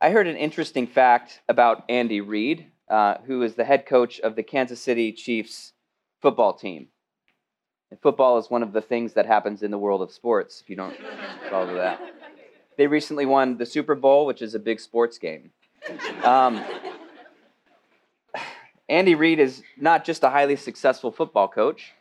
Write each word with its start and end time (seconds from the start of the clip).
I 0.00 0.10
heard 0.10 0.28
an 0.28 0.36
interesting 0.36 0.86
fact 0.86 1.40
about 1.48 1.82
Andy 1.88 2.20
Reid, 2.20 2.66
uh, 2.88 3.16
who 3.26 3.42
is 3.42 3.56
the 3.56 3.64
head 3.64 3.84
coach 3.84 4.20
of 4.20 4.36
the 4.36 4.44
Kansas 4.44 4.80
City 4.80 5.12
Chiefs 5.12 5.72
football 6.22 6.52
team. 6.52 6.86
And 7.90 8.00
football 8.00 8.38
is 8.38 8.48
one 8.48 8.62
of 8.62 8.72
the 8.72 8.80
things 8.80 9.14
that 9.14 9.26
happens 9.26 9.64
in 9.64 9.72
the 9.72 9.78
world 9.78 10.00
of 10.00 10.12
sports, 10.12 10.60
if 10.60 10.70
you 10.70 10.76
don't 10.76 10.96
follow 11.50 11.74
that. 11.74 12.00
They 12.76 12.86
recently 12.86 13.26
won 13.26 13.56
the 13.56 13.66
Super 13.66 13.96
Bowl, 13.96 14.24
which 14.24 14.40
is 14.40 14.54
a 14.54 14.60
big 14.60 14.78
sports 14.78 15.18
game. 15.18 15.50
Um, 16.22 16.64
Andy 18.88 19.16
Reid 19.16 19.40
is 19.40 19.64
not 19.76 20.04
just 20.04 20.22
a 20.22 20.30
highly 20.30 20.54
successful 20.54 21.10
football 21.10 21.48
coach 21.48 21.92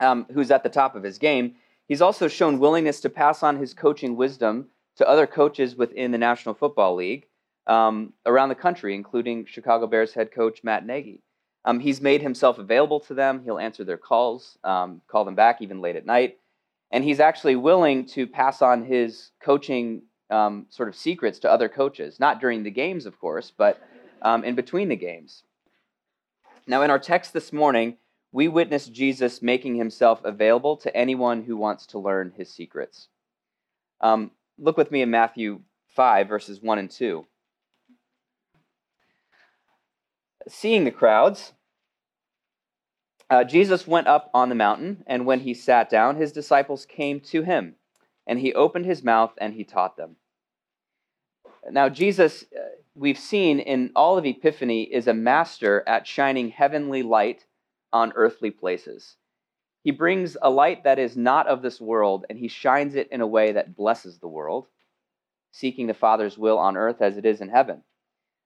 um, 0.00 0.26
who's 0.34 0.50
at 0.50 0.64
the 0.64 0.68
top 0.68 0.96
of 0.96 1.04
his 1.04 1.18
game, 1.18 1.54
he's 1.86 2.02
also 2.02 2.26
shown 2.26 2.58
willingness 2.58 3.00
to 3.02 3.08
pass 3.08 3.44
on 3.44 3.56
his 3.58 3.72
coaching 3.72 4.16
wisdom 4.16 4.66
to 4.96 5.08
other 5.08 5.26
coaches 5.26 5.76
within 5.76 6.10
the 6.10 6.18
National 6.18 6.54
Football 6.54 6.96
League 6.96 7.26
um, 7.66 8.12
around 8.26 8.48
the 8.48 8.54
country, 8.54 8.94
including 8.94 9.46
Chicago 9.46 9.86
Bears 9.86 10.12
head 10.12 10.32
coach 10.32 10.62
Matt 10.62 10.86
Nagy. 10.86 11.22
Um, 11.64 11.78
he's 11.78 12.00
made 12.00 12.22
himself 12.22 12.58
available 12.58 13.00
to 13.00 13.14
them. 13.14 13.42
He'll 13.44 13.58
answer 13.58 13.84
their 13.84 13.96
calls, 13.98 14.58
um, 14.64 15.00
call 15.06 15.24
them 15.24 15.36
back 15.36 15.62
even 15.62 15.80
late 15.80 15.96
at 15.96 16.06
night. 16.06 16.38
And 16.90 17.04
he's 17.04 17.20
actually 17.20 17.56
willing 17.56 18.04
to 18.06 18.26
pass 18.26 18.60
on 18.60 18.84
his 18.84 19.30
coaching 19.42 20.02
um, 20.28 20.66
sort 20.70 20.88
of 20.88 20.96
secrets 20.96 21.38
to 21.40 21.50
other 21.50 21.68
coaches, 21.68 22.18
not 22.18 22.40
during 22.40 22.62
the 22.62 22.70
games, 22.70 23.06
of 23.06 23.18
course, 23.18 23.52
but 23.56 23.80
um, 24.22 24.44
in 24.44 24.54
between 24.54 24.88
the 24.88 24.96
games. 24.96 25.44
Now, 26.66 26.82
in 26.82 26.90
our 26.90 26.98
text 26.98 27.32
this 27.32 27.52
morning, 27.52 27.96
we 28.32 28.48
witness 28.48 28.86
Jesus 28.88 29.42
making 29.42 29.76
himself 29.76 30.20
available 30.24 30.76
to 30.78 30.96
anyone 30.96 31.42
who 31.42 31.56
wants 31.56 31.86
to 31.88 31.98
learn 31.98 32.32
his 32.36 32.50
secrets. 32.50 33.08
Um, 34.00 34.30
look 34.58 34.76
with 34.76 34.90
me 34.90 35.02
in 35.02 35.10
Matthew 35.10 35.60
5, 35.94 36.28
verses 36.28 36.60
1 36.62 36.78
and 36.78 36.90
2. 36.90 37.26
Seeing 40.48 40.84
the 40.84 40.90
crowds, 40.90 41.52
uh, 43.30 43.44
Jesus 43.44 43.86
went 43.86 44.08
up 44.08 44.30
on 44.34 44.48
the 44.48 44.54
mountain, 44.54 45.04
and 45.06 45.24
when 45.24 45.40
he 45.40 45.54
sat 45.54 45.88
down, 45.88 46.16
his 46.16 46.32
disciples 46.32 46.84
came 46.84 47.20
to 47.20 47.42
him, 47.42 47.76
and 48.26 48.38
he 48.38 48.52
opened 48.52 48.84
his 48.84 49.02
mouth 49.02 49.32
and 49.38 49.54
he 49.54 49.64
taught 49.64 49.96
them. 49.96 50.16
Now, 51.70 51.88
Jesus, 51.88 52.44
uh, 52.54 52.62
we've 52.94 53.18
seen 53.18 53.58
in 53.58 53.92
all 53.94 54.18
of 54.18 54.26
Epiphany, 54.26 54.82
is 54.82 55.06
a 55.06 55.14
master 55.14 55.82
at 55.86 56.06
shining 56.06 56.50
heavenly 56.50 57.02
light 57.02 57.46
on 57.92 58.12
earthly 58.16 58.50
places. 58.50 59.16
He 59.82 59.90
brings 59.90 60.36
a 60.40 60.50
light 60.50 60.84
that 60.84 60.98
is 60.98 61.16
not 61.16 61.48
of 61.48 61.60
this 61.60 61.80
world, 61.80 62.24
and 62.30 62.38
he 62.38 62.48
shines 62.48 62.94
it 62.94 63.08
in 63.10 63.20
a 63.20 63.26
way 63.26 63.52
that 63.52 63.74
blesses 63.74 64.18
the 64.18 64.28
world, 64.28 64.66
seeking 65.50 65.86
the 65.86 65.94
Father's 65.94 66.38
will 66.38 66.58
on 66.58 66.76
earth 66.76 67.02
as 67.02 67.16
it 67.16 67.26
is 67.26 67.40
in 67.40 67.48
heaven. 67.48 67.82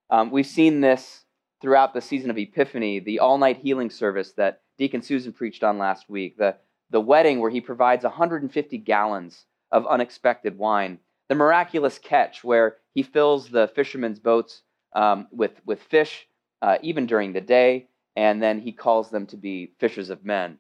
Um, 0.09 0.31
we've 0.31 0.47
seen 0.47 0.81
this 0.81 1.25
throughout 1.61 1.93
the 1.93 2.01
season 2.01 2.31
of 2.31 2.39
Epiphany, 2.39 3.01
the 3.01 3.19
all 3.19 3.39
night 3.39 3.59
healing 3.59 3.91
service 3.91 4.33
that 4.33 4.62
Deacon 4.78 5.03
Susan 5.03 5.33
preached 5.33 5.62
on 5.62 5.78
last 5.78 6.09
week, 6.09 6.39
the, 6.39 6.56
the 6.91 7.01
wedding 7.01 7.41
where 7.41 7.50
he 7.50 7.61
provides 7.61 8.05
150 8.05 8.78
gallons 8.78 9.45
of 9.73 9.87
unexpected 9.87 10.56
wine, 10.56 10.98
the 11.28 11.34
miraculous 11.34 11.98
catch 11.98 12.45
where 12.45 12.77
he 12.95 13.03
fills 13.03 13.48
the 13.48 13.69
fishermen's 13.75 14.21
boats 14.21 14.62
um, 14.95 15.27
with, 15.31 15.61
with 15.67 15.83
fish 15.83 16.27
uh, 16.62 16.78
even 16.83 17.06
during 17.06 17.33
the 17.33 17.41
day, 17.41 17.89
and 18.15 18.43
then 18.43 18.61
he 18.61 18.73
calls 18.73 19.11
them 19.11 19.27
to 19.27 19.37
be 19.37 19.73
fishers 19.78 20.09
of 20.09 20.25
men. 20.25 20.59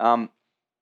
Um, 0.00 0.30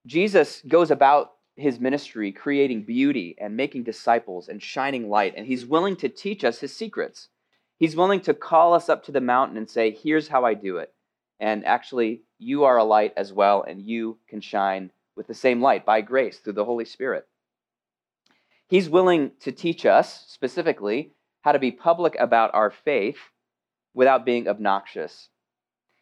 Jesus 0.07 0.63
goes 0.67 0.91
about 0.91 1.33
his 1.57 1.81
ministry 1.81 2.31
creating 2.31 2.85
beauty 2.85 3.37
and 3.39 3.57
making 3.57 3.83
disciples 3.83 4.49
and 4.49 4.63
shining 4.63 5.11
light, 5.11 5.35
and 5.37 5.45
he's 5.47 5.67
willing 5.67 5.97
to 5.97 6.09
teach 6.09 6.45
us 6.45 6.61
his 6.61 6.75
secrets. 6.75 7.29
He's 7.77 7.97
willing 7.97 8.21
to 8.23 8.33
call 8.33 8.73
us 8.75 8.89
up 8.89 9.05
to 9.05 9.13
the 9.13 9.21
mountain 9.21 9.57
and 9.57 9.69
say, 9.69 9.91
Here's 9.91 10.29
how 10.29 10.45
I 10.45 10.55
do 10.55 10.79
it. 10.79 10.95
And 11.41 11.67
actually, 11.67 12.23
you 12.39 12.65
are 12.65 12.77
a 12.77 12.85
light 12.85 13.13
as 13.17 13.33
well, 13.33 13.63
and 13.63 13.83
you 13.83 14.19
can 14.29 14.41
shine 14.41 14.93
with 15.17 15.27
the 15.27 15.35
same 15.35 15.61
light 15.61 15.85
by 15.85 16.01
grace 16.01 16.39
through 16.39 16.55
the 16.55 16.65
Holy 16.65 16.85
Spirit. 16.85 17.27
He's 18.69 18.89
willing 18.89 19.33
to 19.41 19.51
teach 19.51 19.85
us 19.85 20.27
specifically 20.29 21.13
how 21.43 21.53
to 21.53 21.59
be 21.59 21.73
public 21.73 22.15
about 22.19 22.55
our 22.55 22.71
faith 22.71 23.19
without 23.95 24.25
being 24.25 24.47
obnoxious 24.47 25.29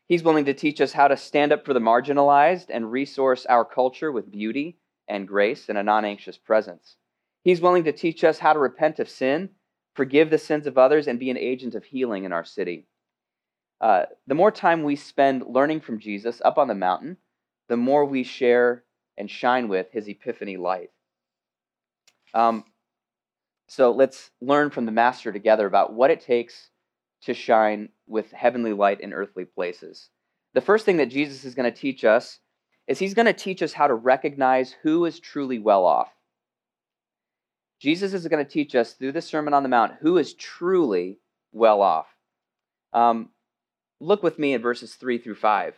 He's 0.09 0.22
willing 0.22 0.44
to 0.44 0.55
teach 0.55 0.81
us 0.81 0.93
how 0.93 1.09
to 1.09 1.17
stand 1.17 1.53
up 1.53 1.65
for 1.65 1.75
the 1.75 1.81
marginalized 1.81 2.67
and 2.71 2.91
resource 2.91 3.44
our 3.47 3.65
culture 3.65 4.12
with 4.12 4.31
beauty 4.31 4.78
and 5.09 5.27
grace 5.27 5.69
and 5.69 5.77
a 5.77 5.83
non 5.83 6.05
anxious 6.05 6.39
presence. 6.39 6.97
He's 7.43 7.61
willing 7.61 7.84
to 7.84 7.93
teach 7.93 8.25
us 8.25 8.39
how 8.39 8.53
to 8.53 8.59
repent 8.59 8.99
of 8.99 9.09
sin, 9.09 9.50
forgive 9.95 10.31
the 10.31 10.39
sins 10.39 10.66
of 10.66 10.78
others, 10.78 11.09
and 11.09 11.19
be 11.19 11.31
an 11.31 11.39
agent 11.39 11.75
of 11.75 11.84
healing 11.84 12.25
in 12.25 12.33
our 12.33 12.45
city. 12.45 12.87
Uh, 13.81 14.05
the 14.27 14.34
more 14.34 14.50
time 14.50 14.83
we 14.83 14.97
spend 14.97 15.45
learning 15.47 15.81
from 15.81 15.99
Jesus 15.99 16.41
up 16.45 16.56
on 16.56 16.69
the 16.69 16.75
mountain, 16.75 17.16
the 17.69 17.77
more 17.77 18.05
we 18.05 18.22
share 18.22 18.84
and 19.19 19.31
shine 19.31 19.69
with 19.69 19.91
his 19.93 20.09
epiphany 20.09 20.56
light. 20.56 20.91
Um, 22.33 22.65
so 23.69 23.91
let's 23.91 24.31
learn 24.41 24.71
from 24.71 24.87
the 24.87 24.93
Master 24.93 25.33
together 25.33 25.66
about 25.66 25.93
what 25.93 26.11
it 26.11 26.21
takes 26.21 26.71
to 27.26 27.34
shine 27.34 27.91
with 28.06 28.32
heavenly 28.32 28.72
light 28.72 29.00
in 29.00 29.12
earthly 29.12 29.44
places. 29.44 30.09
The 30.54 30.60
first 30.60 30.84
thing 30.84 30.97
that 30.97 31.10
Jesus 31.10 31.44
is 31.44 31.54
going 31.54 31.70
to 31.70 31.81
teach 31.81 32.04
us 32.04 32.38
is 32.87 32.98
he's 32.98 33.14
going 33.14 33.26
to 33.26 33.32
teach 33.32 33.62
us 33.62 33.72
how 33.72 33.87
to 33.87 33.94
recognize 33.94 34.75
who 34.82 35.04
is 35.04 35.20
truly 35.20 35.59
well 35.59 35.84
off. 35.84 36.12
Jesus 37.78 38.15
is 38.15 38.26
going 38.26 38.44
to 38.44 38.50
teach 38.50 38.75
us 38.75 38.92
through 38.92 39.12
the 39.12 39.20
Sermon 39.20 39.53
on 39.53 39.62
the 39.62 39.69
Mount 39.69 39.94
who 40.00 40.16
is 40.16 40.34
truly 40.34 41.19
well 41.53 41.82
off. 41.82 42.06
Um, 42.92 43.31
look 44.00 44.22
with 44.22 44.38
me 44.38 44.54
in 44.54 44.62
verses 44.62 44.94
3 44.94 45.19
through 45.19 45.34
5. 45.34 45.75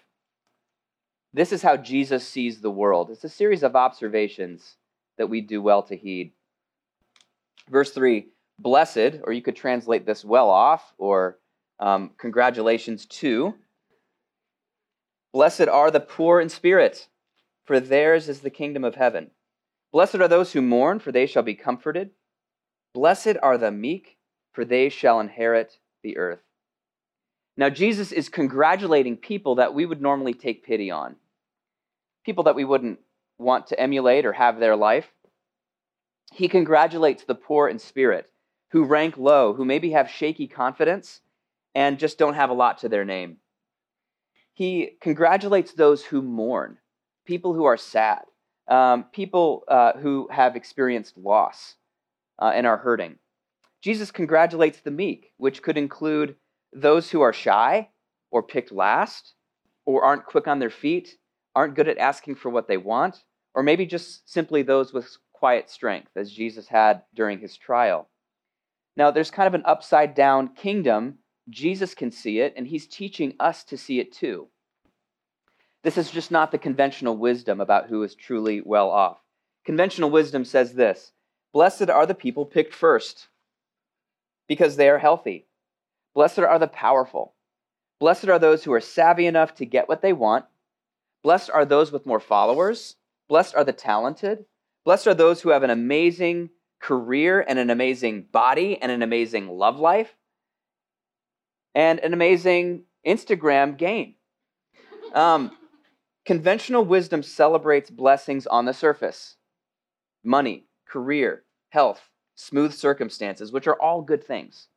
This 1.33 1.53
is 1.53 1.63
how 1.63 1.77
Jesus 1.77 2.27
sees 2.27 2.61
the 2.61 2.71
world. 2.71 3.11
It's 3.11 3.25
a 3.25 3.29
series 3.29 3.63
of 3.63 3.75
observations 3.75 4.77
that 5.17 5.29
we 5.29 5.41
do 5.41 5.61
well 5.61 5.83
to 5.85 5.97
heed. 5.97 6.33
Verse 7.69 7.91
3 7.91 8.29
Blessed, 8.59 9.21
or 9.25 9.33
you 9.33 9.43
could 9.43 9.57
translate 9.57 10.05
this 10.07 10.25
well 10.25 10.51
off, 10.51 10.93
or 10.99 11.39
um, 11.79 12.11
congratulations 12.19 13.07
to. 13.07 13.55
Blessed 15.33 15.69
are 15.69 15.91
the 15.91 16.01
poor 16.01 16.41
in 16.41 16.49
spirit, 16.49 17.09
for 17.65 17.79
theirs 17.79 18.29
is 18.29 18.41
the 18.41 18.51
kingdom 18.51 18.83
of 18.85 18.95
heaven. 18.95 19.31
Blessed 19.93 20.17
are 20.17 20.29
those 20.29 20.53
who 20.53 20.63
mourn, 20.63 20.99
for 20.99 21.13
they 21.13 21.27
shall 21.27 21.43
be 21.43 21.55
comforted. 21.55 22.11
Blessed 22.95 23.37
are 23.43 23.59
the 23.59 23.71
meek, 23.71 24.17
for 24.53 24.65
they 24.65 24.89
shall 24.89 25.21
inherit 25.21 25.79
the 26.03 26.17
earth. 26.17 26.41
Now, 27.57 27.69
Jesus 27.69 28.13
is 28.13 28.29
congratulating 28.29 29.17
people 29.17 29.57
that 29.57 29.75
we 29.75 29.85
would 29.85 30.01
normally 30.01 30.35
take 30.35 30.65
pity 30.65 30.91
on, 30.91 31.17
people 32.25 32.45
that 32.45 32.55
we 32.55 32.65
wouldn't 32.65 33.01
want 33.39 33.69
to 33.69 33.81
emulate 33.81 34.27
or 34.27 34.33
have 34.33 34.59
their 34.59 34.77
life. 34.77 35.07
He 36.33 36.49
congratulates 36.49 37.25
the 37.25 37.35
poor 37.35 37.69
in 37.69 37.79
spirit, 37.79 38.31
who 38.71 38.85
rank 38.85 39.17
low, 39.17 39.55
who 39.55 39.65
maybe 39.65 39.91
have 39.91 40.11
shaky 40.11 40.47
confidence, 40.47 41.21
and 41.75 41.99
just 41.99 42.19
don't 42.19 42.35
have 42.35 42.51
a 42.51 42.55
lot 42.55 42.79
to 42.79 42.89
their 42.89 43.05
name. 43.05 43.39
He 44.53 44.97
congratulates 45.01 45.73
those 45.73 46.05
who 46.05 46.23
mourn, 46.23 46.79
people 47.25 47.55
who 47.55 47.65
are 47.65 47.77
sad, 47.77 48.23
um, 48.67 49.05
people 49.13 49.65
uh, 49.69 49.93
who 49.93 50.29
have 50.31 50.57
experienced 50.57 51.17
loss 51.17 51.77
uh, 52.39 52.51
and 52.55 52.67
are 52.67 52.77
hurting. 52.77 53.17
Jesus 53.81 54.11
congratulates 54.11 54.81
the 54.81 54.91
meek, 54.91 55.33
which 55.37 55.63
could 55.63 55.79
include 55.79 56.35
those 56.73 57.11
who 57.11 57.21
are 57.21 57.33
shy 57.33 57.89
or 58.31 58.43
picked 58.43 58.73
last 58.73 59.35
or 59.87 60.03
aren't 60.05 60.27
quick 60.27 60.49
on 60.49 60.59
their 60.59 60.71
feet, 60.71 61.17
aren't 61.55 61.75
good 61.75 61.89
at 61.89 61.99
asking 61.99 62.35
for 62.35 62.51
what 62.51 62.69
they 62.69 62.77
want, 62.77 63.23
or 63.55 63.63
maybe 63.63 63.87
just 63.87 64.31
simply 64.31 64.63
those 64.63 64.93
with 64.93 65.17
quiet 65.33 65.71
strength, 65.71 66.11
as 66.17 66.33
Jesus 66.33 66.67
had 66.67 67.03
during 67.15 67.39
his 67.39 67.57
trial. 67.57 68.09
Now, 68.99 69.13
there's 69.13 69.31
kind 69.31 69.47
of 69.47 69.55
an 69.55 69.63
upside 69.65 70.17
down 70.17 70.49
kingdom 70.57 71.19
Jesus 71.49 71.95
can 71.95 72.11
see 72.11 72.41
it, 72.41 72.53
and 72.57 72.67
he's 72.67 72.89
teaching 72.89 73.35
us 73.39 73.63
to 73.65 73.79
see 73.79 74.01
it 74.01 74.13
too. 74.13 74.49
This 75.85 75.97
is 75.97 76.11
just 76.11 76.33
not 76.33 76.51
the 76.51 76.59
conventional 76.59 77.17
wisdom 77.17 77.61
about 77.61 77.87
who 77.89 78.03
is 78.03 78.17
truly 78.17 78.61
well 78.61 78.91
off. 78.91 79.19
Conventional 79.65 80.11
wisdom 80.11 80.45
says 80.45 80.75
this 80.75 81.13
Blessed 81.53 81.89
are 81.89 82.07
the 82.07 82.15
people 82.15 82.45
picked 82.45 82.75
first, 82.75 83.29
because 84.49 84.75
they 84.75 84.89
are 84.89 84.99
healthy. 84.99 85.47
Blessed 86.13 86.41
are 86.41 86.59
the 86.59 86.67
powerful. 86.67 87.35
Blessed 88.01 88.29
are 88.29 88.41
those 88.41 88.65
who 88.65 88.73
are 88.73 88.81
savvy 88.81 89.27
enough 89.27 89.55
to 89.55 89.65
get 89.65 89.89
what 89.89 90.03
they 90.03 90.13
want. 90.13 90.45
Blessed 91.23 91.51
are 91.51 91.65
those 91.65 91.93
with 91.93 92.05
more 92.05 92.21
followers. 92.21 92.97
Blessed 93.29 93.55
are 93.55 93.65
the 93.65 93.73
talented. 93.73 94.45
Blessed 94.85 95.07
are 95.07 95.15
those 95.15 95.41
who 95.41 95.51
have 95.51 95.63
an 95.63 95.71
amazing 95.71 96.51
career 96.81 97.45
and 97.47 97.59
an 97.59 97.71
amazing 97.71 98.27
body 98.31 98.81
and 98.81 98.93
an 98.93 99.03
amazing 99.03 99.49
love 99.49 99.79
life 99.79 100.15
and 101.75 101.99
an 102.01 102.13
amazing 102.13 102.85
Instagram 103.07 103.77
game. 103.77 104.15
Um, 105.15 105.53
conventional 106.25 106.85
wisdom 106.85 107.23
celebrates 107.23 107.91
blessings 107.91 108.47
on 108.47 108.65
the 108.65 108.75
surface 108.75 109.37
money, 110.25 110.67
career, 110.87 111.45
health, 111.71 112.11
smooth 112.35 112.73
circumstances, 112.73 113.53
which 113.53 113.67
are 113.67 113.81
all 113.81 114.03
good 114.03 114.23
things. 114.23 114.69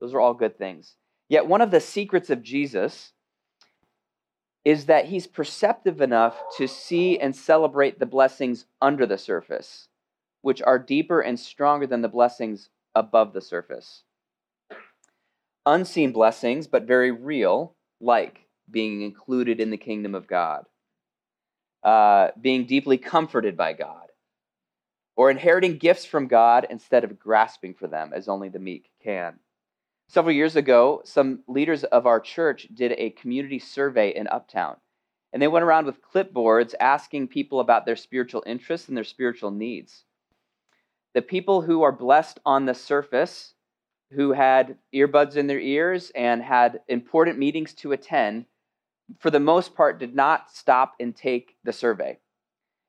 Those 0.00 0.12
are 0.14 0.20
all 0.20 0.34
good 0.34 0.58
things. 0.58 0.96
Yet, 1.28 1.46
one 1.46 1.60
of 1.60 1.70
the 1.70 1.80
secrets 1.80 2.30
of 2.30 2.42
Jesus 2.42 3.12
is 4.64 4.86
that 4.86 5.06
he's 5.06 5.26
perceptive 5.26 6.00
enough 6.00 6.36
to 6.56 6.66
see 6.66 7.18
and 7.18 7.34
celebrate 7.34 7.98
the 7.98 8.06
blessings 8.06 8.66
under 8.80 9.06
the 9.06 9.18
surface, 9.18 9.88
which 10.44 10.60
are 10.60 10.78
deeper 10.78 11.22
and 11.22 11.40
stronger 11.40 11.86
than 11.86 12.02
the 12.02 12.08
blessings 12.08 12.68
above 12.94 13.32
the 13.32 13.40
surface. 13.40 14.02
Unseen 15.64 16.12
blessings, 16.12 16.66
but 16.66 16.84
very 16.84 17.10
real, 17.10 17.74
like 17.98 18.40
being 18.70 19.00
included 19.00 19.58
in 19.58 19.70
the 19.70 19.78
kingdom 19.78 20.14
of 20.14 20.26
God, 20.26 20.66
uh, 21.82 22.28
being 22.38 22.66
deeply 22.66 22.98
comforted 22.98 23.56
by 23.56 23.72
God, 23.72 24.08
or 25.16 25.30
inheriting 25.30 25.78
gifts 25.78 26.04
from 26.04 26.26
God 26.26 26.66
instead 26.68 27.04
of 27.04 27.18
grasping 27.18 27.72
for 27.72 27.86
them 27.86 28.12
as 28.14 28.28
only 28.28 28.50
the 28.50 28.58
meek 28.58 28.90
can. 29.02 29.38
Several 30.08 30.34
years 30.34 30.56
ago, 30.56 31.00
some 31.06 31.42
leaders 31.48 31.84
of 31.84 32.06
our 32.06 32.20
church 32.20 32.68
did 32.74 32.92
a 32.92 33.10
community 33.10 33.58
survey 33.58 34.10
in 34.14 34.28
Uptown. 34.28 34.76
And 35.32 35.40
they 35.40 35.48
went 35.48 35.64
around 35.64 35.86
with 35.86 36.02
clipboards 36.02 36.74
asking 36.78 37.28
people 37.28 37.60
about 37.60 37.86
their 37.86 37.96
spiritual 37.96 38.44
interests 38.46 38.88
and 38.88 38.96
their 38.96 39.04
spiritual 39.04 39.50
needs. 39.50 40.04
The 41.14 41.22
people 41.22 41.62
who 41.62 41.82
are 41.82 41.92
blessed 41.92 42.40
on 42.44 42.66
the 42.66 42.74
surface, 42.74 43.54
who 44.12 44.32
had 44.32 44.76
earbuds 44.94 45.36
in 45.36 45.46
their 45.46 45.60
ears 45.60 46.10
and 46.14 46.42
had 46.42 46.80
important 46.88 47.38
meetings 47.38 47.72
to 47.74 47.92
attend, 47.92 48.46
for 49.20 49.30
the 49.30 49.40
most 49.40 49.74
part, 49.74 49.98
did 49.98 50.14
not 50.14 50.50
stop 50.50 50.94
and 50.98 51.14
take 51.14 51.56
the 51.64 51.72
survey. 51.72 52.18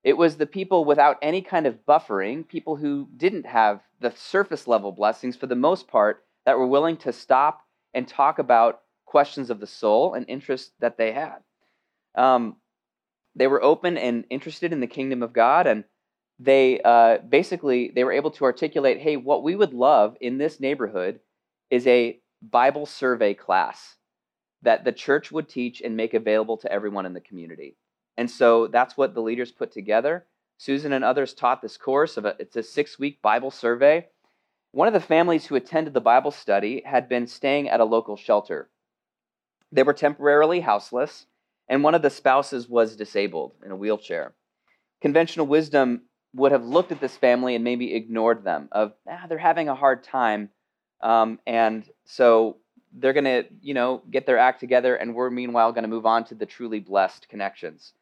It 0.04 0.18
was 0.18 0.38
the 0.38 0.46
people 0.46 0.86
without 0.86 1.18
any 1.22 1.42
kind 1.42 1.66
of 1.66 1.86
buffering, 1.88 2.48
people 2.48 2.76
who 2.76 3.08
didn't 3.16 3.46
have 3.46 3.82
the 4.00 4.12
surface 4.12 4.68
level 4.68 4.92
blessings, 4.92 5.36
for 5.36 5.48
the 5.48 5.56
most 5.56 5.88
part, 5.88 6.24
that 6.46 6.58
were 6.58 6.68
willing 6.68 6.98
to 6.98 7.12
stop 7.12 7.62
and 7.94 8.08
talk 8.08 8.40
about 8.40 8.82
questions 9.06 9.50
of 9.50 9.60
the 9.60 9.68
soul 9.68 10.14
and 10.14 10.30
interests 10.30 10.72
that 10.80 10.98
they 10.98 11.12
had. 11.12 11.38
Um, 12.16 12.58
they 13.36 13.48
were 13.48 13.64
open 13.64 13.98
and 13.98 14.26
interested 14.30 14.74
in 14.74 14.80
the 14.80 14.88
kingdom 14.88 15.24
of 15.24 15.34
God, 15.34 15.68
and 15.68 15.84
they 16.40 16.82
uh, 16.82 17.20
basically 17.20 17.92
they 17.94 18.04
were 18.04 18.12
able 18.12 18.32
to 18.32 18.46
articulate, 18.46 19.00
"Hey, 19.00 19.18
what 19.18 19.44
we 19.44 19.56
would 19.56 19.74
love 19.74 20.18
in 20.22 20.38
this 20.38 20.60
neighborhood 20.60 21.20
is 21.70 21.88
a 21.88 22.20
Bible 22.42 22.86
survey 22.86 23.34
class 23.34 23.96
that 24.62 24.84
the 24.84 24.92
church 24.92 25.32
would 25.32 25.48
teach 25.48 25.82
and 25.82 25.96
make 25.96 26.14
available 26.14 26.58
to 26.58 26.72
everyone 26.72 27.06
in 27.06 27.14
the 27.14 27.22
community." 27.22 27.78
And 28.18 28.30
so 28.30 28.68
that's 28.68 28.98
what 28.98 29.14
the 29.14 29.22
leaders 29.22 29.52
put 29.52 29.72
together. 29.72 30.26
Susan 30.58 30.94
and 30.94 31.04
others 31.04 31.34
taught 31.34 31.62
this 31.62 31.78
course 31.78 32.16
of 32.18 32.26
a, 32.26 32.36
it's 32.40 32.56
a 32.56 32.64
six 32.64 32.98
week 32.98 33.22
Bible 33.22 33.52
survey 33.52 34.08
one 34.76 34.90
of 34.90 34.94
the 34.94 35.00
families 35.00 35.46
who 35.46 35.56
attended 35.56 35.94
the 35.94 36.02
Bible 36.02 36.32
study 36.32 36.84
had 36.86 37.08
been 37.08 37.28
staying 37.28 37.70
at 37.70 37.80
a 37.80 37.86
local 37.86 38.18
shelter. 38.18 38.70
They 39.72 39.84
were 39.84 39.94
temporarily 39.94 40.60
houseless, 40.60 41.28
and 41.70 41.82
one 41.82 41.96
of 41.96 42.02
the 42.02 42.10
spouses 42.10 42.68
was 42.68 42.98
disabled 42.98 43.54
in 43.64 43.72
a 43.72 43.76
wheelchair. 43.78 44.34
Conventional 45.00 45.48
wisdom 45.48 46.02
would 46.36 46.52
have 46.52 46.66
looked 46.66 46.92
at 46.92 47.00
this 47.00 47.18
family 47.18 47.56
and 47.56 47.64
maybe 47.64 47.94
ignored 47.94 48.44
them 48.44 48.68
of 48.72 48.94
ah, 49.10 49.26
they're 49.28 49.38
having 49.38 49.70
a 49.70 49.76
hard 49.76 50.04
time 50.04 50.50
um, 51.02 51.40
and 51.48 51.90
so 52.06 52.58
they're 52.94 53.14
going 53.14 53.26
to 53.26 53.46
you 53.62 53.74
know 53.74 54.02
get 54.12 54.26
their 54.26 54.38
act 54.38 54.60
together 54.60 54.96
and 54.96 55.16
we're 55.16 55.30
meanwhile 55.30 55.72
going 55.72 55.84
to 55.84 55.90
move 55.90 56.06
on 56.06 56.24
to 56.24 56.36
the 56.36 56.46
truly 56.46 56.80
blessed 56.80 57.28
connections 57.30 57.94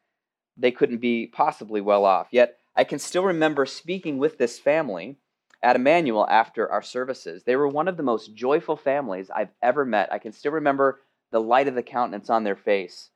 they 0.56 0.70
couldn't 0.70 0.98
be 0.98 1.26
possibly 1.26 1.80
well 1.80 2.04
off 2.04 2.28
yet 2.30 2.58
i 2.76 2.84
can 2.84 2.98
still 2.98 3.24
remember 3.24 3.64
speaking 3.66 4.18
with 4.18 4.38
this 4.38 4.58
family 4.58 5.16
at 5.64 5.76
Immanuel 5.76 6.28
after 6.28 6.70
our 6.70 6.82
services. 6.82 7.42
They 7.42 7.56
were 7.56 7.66
one 7.66 7.88
of 7.88 7.96
the 7.96 8.02
most 8.02 8.34
joyful 8.34 8.76
families 8.76 9.30
I've 9.34 9.52
ever 9.62 9.86
met. 9.86 10.12
I 10.12 10.18
can 10.18 10.32
still 10.32 10.52
remember 10.52 11.00
the 11.32 11.40
light 11.40 11.68
of 11.68 11.74
the 11.74 11.82
countenance 11.82 12.28
on 12.28 12.44
their 12.44 12.54
face. 12.54 13.08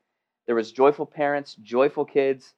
There 0.47 0.55
was 0.55 0.73
joyful 0.73 1.05
parents, 1.05 1.55
joyful 1.57 2.07
kids, 2.07 2.55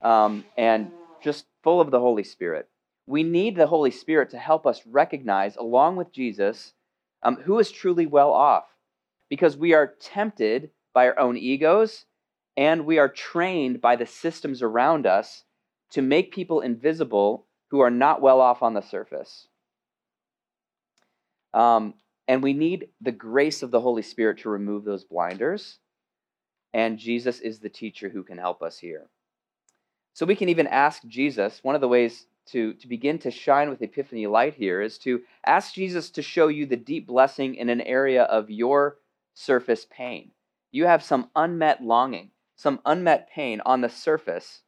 um, 0.00 0.44
and 0.56 0.92
just 1.24 1.46
full 1.62 1.80
of 1.80 1.90
the 1.90 1.98
Holy 1.98 2.22
Spirit. 2.22 2.68
We 3.06 3.22
need 3.22 3.56
the 3.56 3.66
Holy 3.66 3.90
Spirit 3.90 4.30
to 4.30 4.38
help 4.38 4.66
us 4.66 4.86
recognize, 4.86 5.56
along 5.56 5.96
with 5.96 6.12
Jesus, 6.12 6.74
um, 7.22 7.36
who 7.36 7.58
is 7.58 7.70
truly 7.70 8.06
well 8.06 8.30
off, 8.30 8.64
because 9.30 9.56
we 9.56 9.72
are 9.72 9.94
tempted 10.00 10.70
by 10.92 11.08
our 11.08 11.18
own 11.18 11.36
egos, 11.36 12.04
and 12.56 12.84
we 12.84 12.98
are 12.98 13.08
trained 13.08 13.80
by 13.80 13.96
the 13.96 14.06
systems 14.06 14.62
around 14.62 15.06
us 15.06 15.44
to 15.90 16.02
make 16.02 16.32
people 16.32 16.60
invisible 16.60 17.46
who 17.70 17.80
are 17.80 17.90
not 17.90 18.20
well 18.20 18.40
off 18.40 18.62
on 18.62 18.74
the 18.74 18.82
surface. 18.82 19.48
Um, 21.54 21.94
and 22.28 22.42
we 22.42 22.52
need 22.52 22.88
the 23.00 23.12
grace 23.12 23.62
of 23.62 23.70
the 23.70 23.80
Holy 23.80 24.02
Spirit 24.02 24.38
to 24.40 24.50
remove 24.50 24.84
those 24.84 25.04
blinders. 25.04 25.78
And 26.72 26.98
Jesus 26.98 27.40
is 27.40 27.60
the 27.60 27.68
teacher 27.68 28.08
who 28.08 28.24
can 28.24 28.38
help 28.38 28.62
us 28.62 28.78
here. 28.78 29.08
So 30.14 30.24
we 30.24 30.36
can 30.36 30.48
even 30.48 30.68
ask 30.68 31.04
Jesus, 31.06 31.58
one 31.62 31.74
of 31.74 31.80
the 31.80 31.88
ways 31.88 32.26
to, 32.46 32.74
to 32.74 32.88
begin 32.88 33.18
to 33.18 33.30
shine 33.32 33.68
with 33.68 33.82
epiphany 33.82 34.26
light 34.28 34.54
here 34.54 34.80
is 34.80 34.96
to 34.98 35.22
ask 35.44 35.74
Jesus 35.74 36.10
to 36.10 36.22
show 36.22 36.46
you 36.48 36.66
the 36.66 36.76
deep 36.76 37.08
blessing 37.08 37.56
in 37.56 37.68
an 37.68 37.80
area 37.80 38.22
of 38.22 38.48
your 38.48 38.98
surface 39.34 39.86
pain. 39.90 40.30
You 40.70 40.86
have 40.86 41.02
some 41.02 41.30
unmet 41.34 41.82
longing, 41.82 42.30
some 42.54 42.80
unmet 42.86 43.28
pain 43.30 43.60
on 43.66 43.80
the 43.80 43.88
surface. 43.88 44.62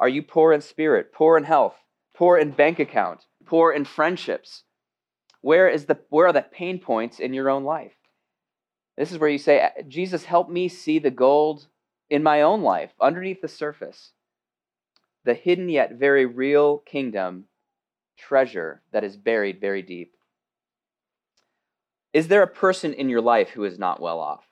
Are 0.00 0.08
you 0.08 0.22
poor 0.22 0.52
in 0.52 0.60
spirit, 0.60 1.12
poor 1.12 1.36
in 1.36 1.44
health, 1.44 1.76
poor 2.16 2.36
in 2.36 2.50
bank 2.50 2.80
account, 2.80 3.26
poor 3.46 3.72
in 3.72 3.84
friendships? 3.84 4.64
Where 5.40 5.68
is 5.68 5.84
the 5.84 5.98
where 6.08 6.26
are 6.26 6.32
the 6.32 6.42
pain 6.42 6.80
points 6.80 7.20
in 7.20 7.32
your 7.32 7.48
own 7.48 7.62
life? 7.62 7.94
This 8.96 9.12
is 9.12 9.18
where 9.18 9.30
you 9.30 9.38
say, 9.38 9.70
Jesus, 9.86 10.24
help 10.24 10.50
me 10.50 10.68
see 10.68 10.98
the 10.98 11.12
gold 11.12 11.68
in 12.10 12.24
my 12.24 12.42
own 12.42 12.62
life, 12.62 12.90
underneath 13.00 13.40
the 13.40 13.46
surface. 13.48 14.10
The 15.28 15.34
hidden 15.34 15.68
yet 15.68 15.92
very 15.92 16.24
real 16.24 16.78
kingdom 16.78 17.48
treasure 18.16 18.80
that 18.92 19.04
is 19.04 19.18
buried 19.18 19.60
very 19.60 19.82
deep. 19.82 20.14
Is 22.14 22.28
there 22.28 22.42
a 22.42 22.46
person 22.46 22.94
in 22.94 23.10
your 23.10 23.20
life 23.20 23.50
who 23.50 23.64
is 23.64 23.78
not 23.78 24.00
well 24.00 24.20
off? 24.20 24.46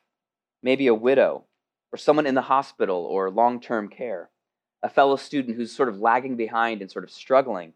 Maybe 0.62 0.86
a 0.86 0.94
widow, 0.94 1.44
or 1.90 1.96
someone 1.96 2.26
in 2.26 2.34
the 2.34 2.42
hospital 2.42 3.06
or 3.06 3.30
long 3.30 3.58
term 3.58 3.88
care 3.88 4.28
a 4.82 4.90
fellow 4.90 5.16
student 5.16 5.56
who's 5.56 5.74
sort 5.74 5.88
of 5.88 5.98
lagging 5.98 6.36
behind 6.36 6.82
and 6.82 6.90
sort 6.90 7.06
of 7.06 7.10
struggling, 7.10 7.72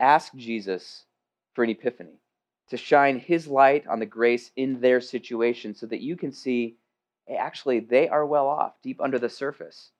ask 0.00 0.34
Jesus 0.34 1.04
for 1.54 1.62
an 1.62 1.70
epiphany, 1.70 2.18
to 2.68 2.76
shine 2.76 3.20
his 3.20 3.46
light 3.46 3.86
on 3.86 4.00
the 4.00 4.06
grace 4.06 4.50
in 4.56 4.80
their 4.80 5.00
situation 5.00 5.72
so 5.72 5.86
that 5.86 6.00
you 6.00 6.16
can 6.16 6.32
see 6.32 6.78
hey, 7.26 7.36
actually 7.36 7.78
they 7.78 8.08
are 8.08 8.26
well 8.26 8.48
off 8.48 8.72
deep 8.82 9.00
under 9.00 9.20
the 9.20 9.28
surface. 9.28 9.92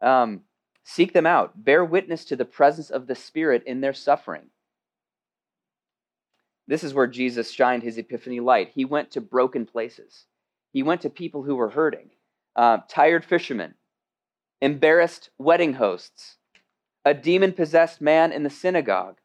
Um, 0.00 0.40
seek 0.88 1.12
them 1.12 1.26
out, 1.26 1.64
bear 1.64 1.84
witness 1.84 2.24
to 2.24 2.36
the 2.36 2.44
presence 2.44 2.90
of 2.90 3.08
the 3.08 3.14
Spirit 3.16 3.64
in 3.66 3.80
their 3.80 3.92
suffering. 3.92 4.44
This 6.68 6.84
is 6.84 6.94
where 6.94 7.08
Jesus 7.08 7.50
shined 7.50 7.82
his 7.82 7.98
epiphany 7.98 8.38
light. 8.38 8.70
He 8.72 8.84
went 8.84 9.10
to 9.10 9.20
broken 9.20 9.66
places. 9.66 10.26
He 10.72 10.84
went 10.84 11.00
to 11.00 11.10
people 11.10 11.42
who 11.42 11.56
were 11.56 11.70
hurting, 11.70 12.10
uh, 12.54 12.78
tired 12.88 13.24
fishermen, 13.24 13.74
embarrassed 14.60 15.30
wedding 15.38 15.74
hosts, 15.74 16.36
a 17.04 17.12
demon 17.12 17.52
possessed 17.52 18.00
man 18.00 18.30
in 18.30 18.44
the 18.44 18.50
synagogue, 18.50 19.18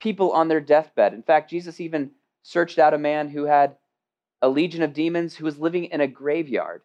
people 0.00 0.32
on 0.32 0.48
their 0.48 0.60
deathbed. 0.60 1.12
In 1.12 1.22
fact, 1.22 1.50
Jesus 1.50 1.78
even 1.78 2.12
searched 2.42 2.78
out 2.78 2.94
a 2.94 2.98
man 2.98 3.28
who 3.28 3.44
had 3.44 3.76
a 4.40 4.48
legion 4.48 4.82
of 4.82 4.94
demons 4.94 5.34
who 5.34 5.44
was 5.44 5.58
living 5.58 5.84
in 5.84 6.00
a 6.00 6.06
graveyard. 6.06 6.80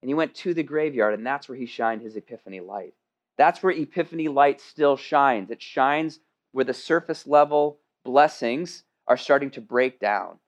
And 0.00 0.08
he 0.08 0.14
went 0.14 0.34
to 0.36 0.54
the 0.54 0.62
graveyard, 0.62 1.14
and 1.14 1.26
that's 1.26 1.48
where 1.48 1.58
he 1.58 1.66
shined 1.66 2.02
his 2.02 2.16
epiphany 2.16 2.60
light. 2.60 2.94
That's 3.40 3.62
where 3.62 3.72
epiphany 3.72 4.28
light 4.28 4.60
still 4.60 4.98
shines. 4.98 5.50
It 5.50 5.62
shines 5.62 6.20
where 6.52 6.66
the 6.66 6.74
surface 6.74 7.26
level 7.26 7.78
blessings 8.04 8.84
are 9.08 9.16
starting 9.16 9.50
to 9.52 9.62
break 9.62 9.98
down, 9.98 10.38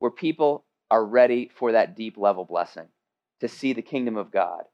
where 0.00 0.10
people 0.10 0.64
are 0.90 1.04
ready 1.06 1.48
for 1.54 1.70
that 1.70 1.94
deep 1.94 2.16
level 2.18 2.44
blessing 2.44 2.88
to 3.38 3.46
see 3.46 3.72
the 3.72 3.82
kingdom 3.82 4.16
of 4.16 4.32
God 4.32 4.64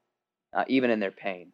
uh, 0.54 0.64
even 0.68 0.88
in 0.88 1.00
their 1.00 1.10
pain. 1.10 1.52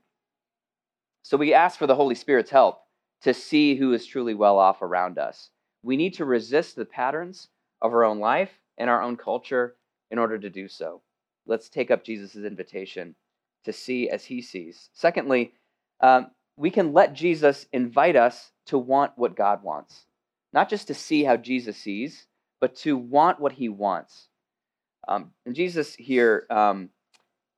So 1.25 1.37
we 1.37 1.55
ask 1.55 1.77
for 1.77 1.89
the 1.89 1.97
Holy 1.97 2.15
Spirit's 2.15 2.53
help 2.53 2.83
to 3.23 3.35
see 3.35 3.75
who 3.75 3.93
is 3.93 4.07
truly 4.07 4.35
well 4.35 4.61
off 4.61 4.83
around 4.83 5.19
us. 5.19 5.51
We 5.83 5.97
need 5.97 6.15
to 6.15 6.25
resist 6.25 6.77
the 6.77 6.85
patterns 6.85 7.49
of 7.83 7.93
our 7.93 8.05
own 8.05 8.21
life 8.21 8.53
and 8.79 8.89
our 8.89 9.03
own 9.03 9.17
culture 9.17 9.75
in 10.13 10.21
order 10.21 10.39
to 10.39 10.51
do 10.51 10.69
so. 10.69 11.03
Let's 11.47 11.69
take 11.69 11.91
up 11.91 12.05
Jesus' 12.05 12.37
invitation 12.37 13.17
to 13.65 13.73
see 13.73 14.09
as 14.09 14.25
he 14.25 14.41
sees. 14.41 14.89
Secondly, 14.93 15.53
um, 16.01 16.31
we 16.57 16.71
can 16.71 16.93
let 16.93 17.15
Jesus 17.15 17.67
invite 17.73 18.17
us 18.17 18.53
to 18.67 18.79
want 18.79 19.13
what 19.17 19.37
God 19.37 19.63
wants, 19.63 20.07
not 20.53 20.69
just 20.69 20.89
to 20.89 20.95
see 20.95 21.25
how 21.25 21.37
Jesus 21.37 21.77
sees, 21.77 22.27
but 22.61 22.77
to 22.77 22.97
want 22.97 23.41
what 23.41 23.53
he 23.53 23.69
wants. 23.69 24.29
Um, 25.09 25.33
and 25.47 25.55
Jesus 25.55 25.95
here 25.95 26.47
um, 26.51 26.91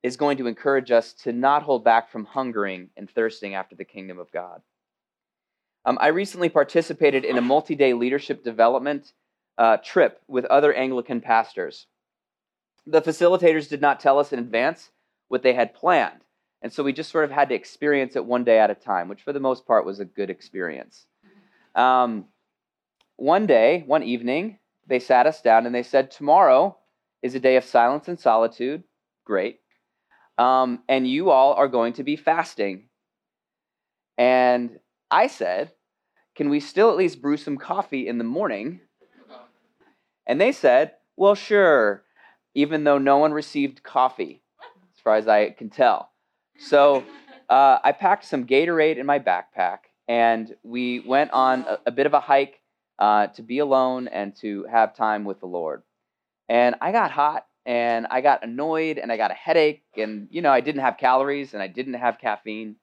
is 0.01 0.17
going 0.17 0.37
to 0.37 0.47
encourage 0.47 0.91
us 0.91 1.13
to 1.13 1.31
not 1.31 1.63
hold 1.63 1.83
back 1.83 2.09
from 2.09 2.25
hungering 2.25 2.89
and 2.95 3.09
thirsting 3.09 3.55
after 3.55 3.75
the 3.75 3.85
kingdom 3.85 4.19
of 4.19 4.31
God. 4.31 4.61
Um, 5.85 5.97
I 5.99 6.07
recently 6.07 6.49
participated 6.49 7.25
in 7.25 7.37
a 7.37 7.41
multi 7.41 7.75
day 7.75 7.93
leadership 7.93 8.43
development 8.43 9.13
uh, 9.57 9.77
trip 9.77 10.21
with 10.27 10.45
other 10.45 10.73
Anglican 10.73 11.21
pastors. 11.21 11.87
The 12.85 13.01
facilitators 13.01 13.69
did 13.69 13.81
not 13.81 13.99
tell 13.99 14.19
us 14.19 14.33
in 14.33 14.39
advance 14.39 14.91
what 15.27 15.43
they 15.43 15.53
had 15.53 15.73
planned. 15.73 16.22
And 16.63 16.71
so 16.71 16.81
we 16.81 16.93
just 16.93 17.11
sort 17.11 17.25
of 17.25 17.31
had 17.31 17.49
to 17.49 17.55
experience 17.55 18.15
it 18.15 18.25
one 18.25 18.45
day 18.45 18.57
at 18.57 18.71
a 18.71 18.75
time, 18.75 19.09
which 19.09 19.21
for 19.21 19.33
the 19.33 19.39
most 19.41 19.67
part 19.67 19.85
was 19.85 19.99
a 19.99 20.05
good 20.05 20.29
experience. 20.29 21.05
Um, 21.75 22.25
one 23.17 23.45
day, 23.45 23.83
one 23.85 24.01
evening, 24.01 24.59
they 24.87 24.99
sat 24.99 25.27
us 25.27 25.41
down 25.41 25.65
and 25.65 25.75
they 25.75 25.83
said, 25.83 26.09
Tomorrow 26.09 26.77
is 27.21 27.35
a 27.35 27.39
day 27.39 27.57
of 27.57 27.65
silence 27.65 28.07
and 28.07 28.17
solitude. 28.17 28.83
Great. 29.25 29.59
Um, 30.37 30.79
and 30.87 31.05
you 31.05 31.31
all 31.31 31.53
are 31.53 31.67
going 31.67 31.93
to 31.93 32.03
be 32.03 32.15
fasting. 32.15 32.87
And 34.17 34.79
I 35.11 35.27
said, 35.27 35.73
Can 36.33 36.49
we 36.49 36.61
still 36.61 36.89
at 36.89 36.97
least 36.97 37.21
brew 37.21 37.35
some 37.35 37.57
coffee 37.57 38.07
in 38.07 38.17
the 38.17 38.23
morning? 38.23 38.79
And 40.25 40.39
they 40.39 40.53
said, 40.53 40.93
Well, 41.17 41.35
sure, 41.35 42.05
even 42.55 42.85
though 42.85 42.99
no 42.99 43.17
one 43.17 43.33
received 43.33 43.83
coffee, 43.83 44.41
as 44.95 45.01
far 45.01 45.17
as 45.17 45.27
I 45.27 45.49
can 45.49 45.69
tell. 45.69 46.12
So 46.57 47.03
uh, 47.49 47.79
I 47.83 47.91
packed 47.91 48.25
some 48.25 48.45
Gatorade 48.45 48.97
in 48.97 49.05
my 49.05 49.19
backpack, 49.19 49.79
and 50.07 50.55
we 50.63 50.99
went 51.01 51.31
on 51.31 51.61
a, 51.61 51.79
a 51.87 51.91
bit 51.91 52.05
of 52.05 52.13
a 52.13 52.19
hike 52.19 52.61
uh, 52.99 53.27
to 53.27 53.41
be 53.41 53.59
alone 53.59 54.07
and 54.07 54.35
to 54.37 54.65
have 54.69 54.95
time 54.95 55.25
with 55.25 55.39
the 55.39 55.45
Lord. 55.45 55.83
And 56.49 56.75
I 56.81 56.91
got 56.91 57.11
hot, 57.11 57.45
and 57.65 58.07
I 58.09 58.21
got 58.21 58.43
annoyed, 58.43 58.97
and 58.97 59.11
I 59.11 59.17
got 59.17 59.31
a 59.31 59.35
headache, 59.35 59.83
and 59.97 60.27
you 60.31 60.41
know 60.41 60.51
I 60.51 60.61
didn't 60.61 60.81
have 60.81 60.97
calories, 60.97 61.53
and 61.53 61.61
I 61.61 61.67
didn't 61.67 61.95
have 61.95 62.19
caffeine. 62.19 62.75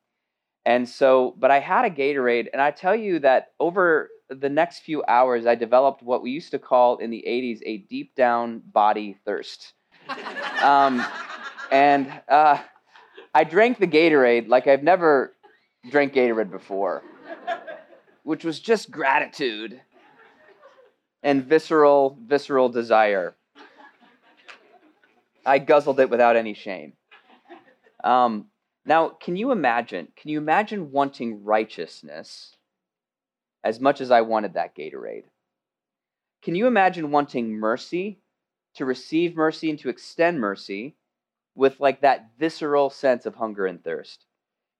And 0.67 0.89
so, 0.89 1.35
but 1.39 1.51
I 1.51 1.59
had 1.59 1.85
a 1.85 1.91
Gatorade, 1.91 2.49
and 2.53 2.61
I 2.61 2.71
tell 2.71 2.95
you 2.95 3.19
that 3.21 3.53
over 3.59 4.11
the 4.29 4.49
next 4.49 4.81
few 4.81 5.03
hours, 5.09 5.47
I 5.47 5.55
developed 5.55 6.03
what 6.03 6.23
we 6.23 6.31
used 6.31 6.51
to 6.53 6.59
call 6.59 6.99
in 6.99 7.11
the 7.11 7.25
80s 7.27 7.61
a 7.65 7.79
deep 7.79 8.15
down 8.15 8.63
body 8.73 9.17
thirst. 9.25 9.73
um, 10.63 11.05
and 11.73 12.13
uh, 12.29 12.59
I 13.35 13.45
drank 13.45 13.79
the 13.79 13.87
Gatorade 13.87 14.49
like 14.49 14.67
I've 14.67 14.83
never 14.83 15.35
drank 15.91 16.15
Gatorade 16.15 16.51
before, 16.51 17.03
which 18.25 18.45
was 18.45 18.59
just 18.59 18.91
gratitude 18.91 19.81
and 21.23 21.45
visceral, 21.45 22.19
visceral 22.27 22.69
desire. 22.69 23.37
I 25.47 25.59
guzzled 25.59 26.01
it 26.01 26.11
without 26.11 26.37
any 26.37 26.55
shame. 26.55 26.95
Um, 28.03 28.47
now, 28.85 29.11
can 29.11 29.37
you 29.37 29.53
imagine? 29.53 30.09
Can 30.17 30.31
you 30.31 30.39
imagine 30.39 30.91
wanting 30.91 31.45
righteousness 31.45 32.57
as 33.63 33.79
much 33.79 34.01
as 34.01 34.11
I 34.11 34.23
wanted 34.23 34.55
that 34.55 34.75
Gatorade? 34.75 35.25
Can 36.43 36.55
you 36.55 36.67
imagine 36.67 37.11
wanting 37.11 37.51
mercy, 37.51 38.21
to 38.75 38.85
receive 38.85 39.37
mercy 39.37 39.69
and 39.69 39.79
to 39.81 39.89
extend 39.89 40.41
mercy, 40.41 40.97
with 41.55 41.81
like 41.81 42.01
that 42.01 42.31
visceral 42.39 42.91
sense 42.91 43.27
of 43.27 43.35
hunger 43.35 43.67
and 43.67 43.83
thirst. 43.83 44.25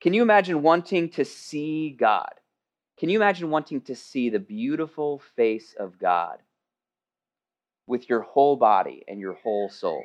Can 0.01 0.15
you 0.15 0.23
imagine 0.23 0.63
wanting 0.63 1.11
to 1.11 1.25
see 1.25 1.91
God? 1.91 2.33
Can 2.99 3.09
you 3.09 3.19
imagine 3.19 3.51
wanting 3.51 3.81
to 3.83 3.95
see 3.95 4.31
the 4.31 4.39
beautiful 4.39 5.23
face 5.37 5.75
of 5.79 5.99
God 5.99 6.39
with 7.87 8.09
your 8.09 8.21
whole 8.21 8.57
body 8.57 9.05
and 9.09 9.19
your 9.19 9.35
whole 9.35 9.69
soul? 9.69 10.05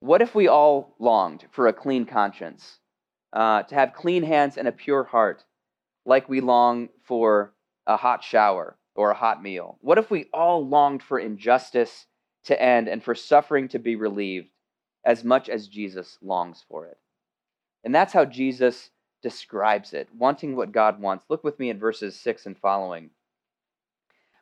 What 0.00 0.20
if 0.22 0.34
we 0.34 0.48
all 0.48 0.94
longed 0.98 1.46
for 1.52 1.68
a 1.68 1.72
clean 1.72 2.04
conscience, 2.04 2.80
uh, 3.32 3.62
to 3.64 3.74
have 3.74 3.92
clean 3.94 4.22
hands 4.22 4.56
and 4.56 4.68
a 4.68 4.72
pure 4.72 5.04
heart, 5.04 5.44
like 6.04 6.28
we 6.28 6.40
long 6.40 6.88
for 7.02 7.54
a 7.86 7.96
hot 7.96 8.22
shower 8.22 8.76
or 8.94 9.10
a 9.10 9.16
hot 9.16 9.42
meal? 9.42 9.78
What 9.80 9.98
if 9.98 10.10
we 10.10 10.28
all 10.34 10.66
longed 10.66 11.02
for 11.02 11.18
injustice 11.18 12.06
to 12.44 12.60
end 12.60 12.88
and 12.88 13.02
for 13.02 13.14
suffering 13.14 13.68
to 13.68 13.78
be 13.78 13.96
relieved? 13.96 14.50
As 15.06 15.24
much 15.24 15.48
as 15.48 15.68
Jesus 15.68 16.18
longs 16.20 16.64
for 16.68 16.84
it. 16.84 16.98
And 17.84 17.94
that's 17.94 18.12
how 18.12 18.24
Jesus 18.24 18.90
describes 19.22 19.94
it, 19.94 20.08
wanting 20.12 20.56
what 20.56 20.72
God 20.72 21.00
wants. 21.00 21.24
Look 21.30 21.44
with 21.44 21.58
me 21.60 21.70
at 21.70 21.76
verses 21.76 22.18
6 22.20 22.44
and 22.44 22.58
following. 22.58 23.10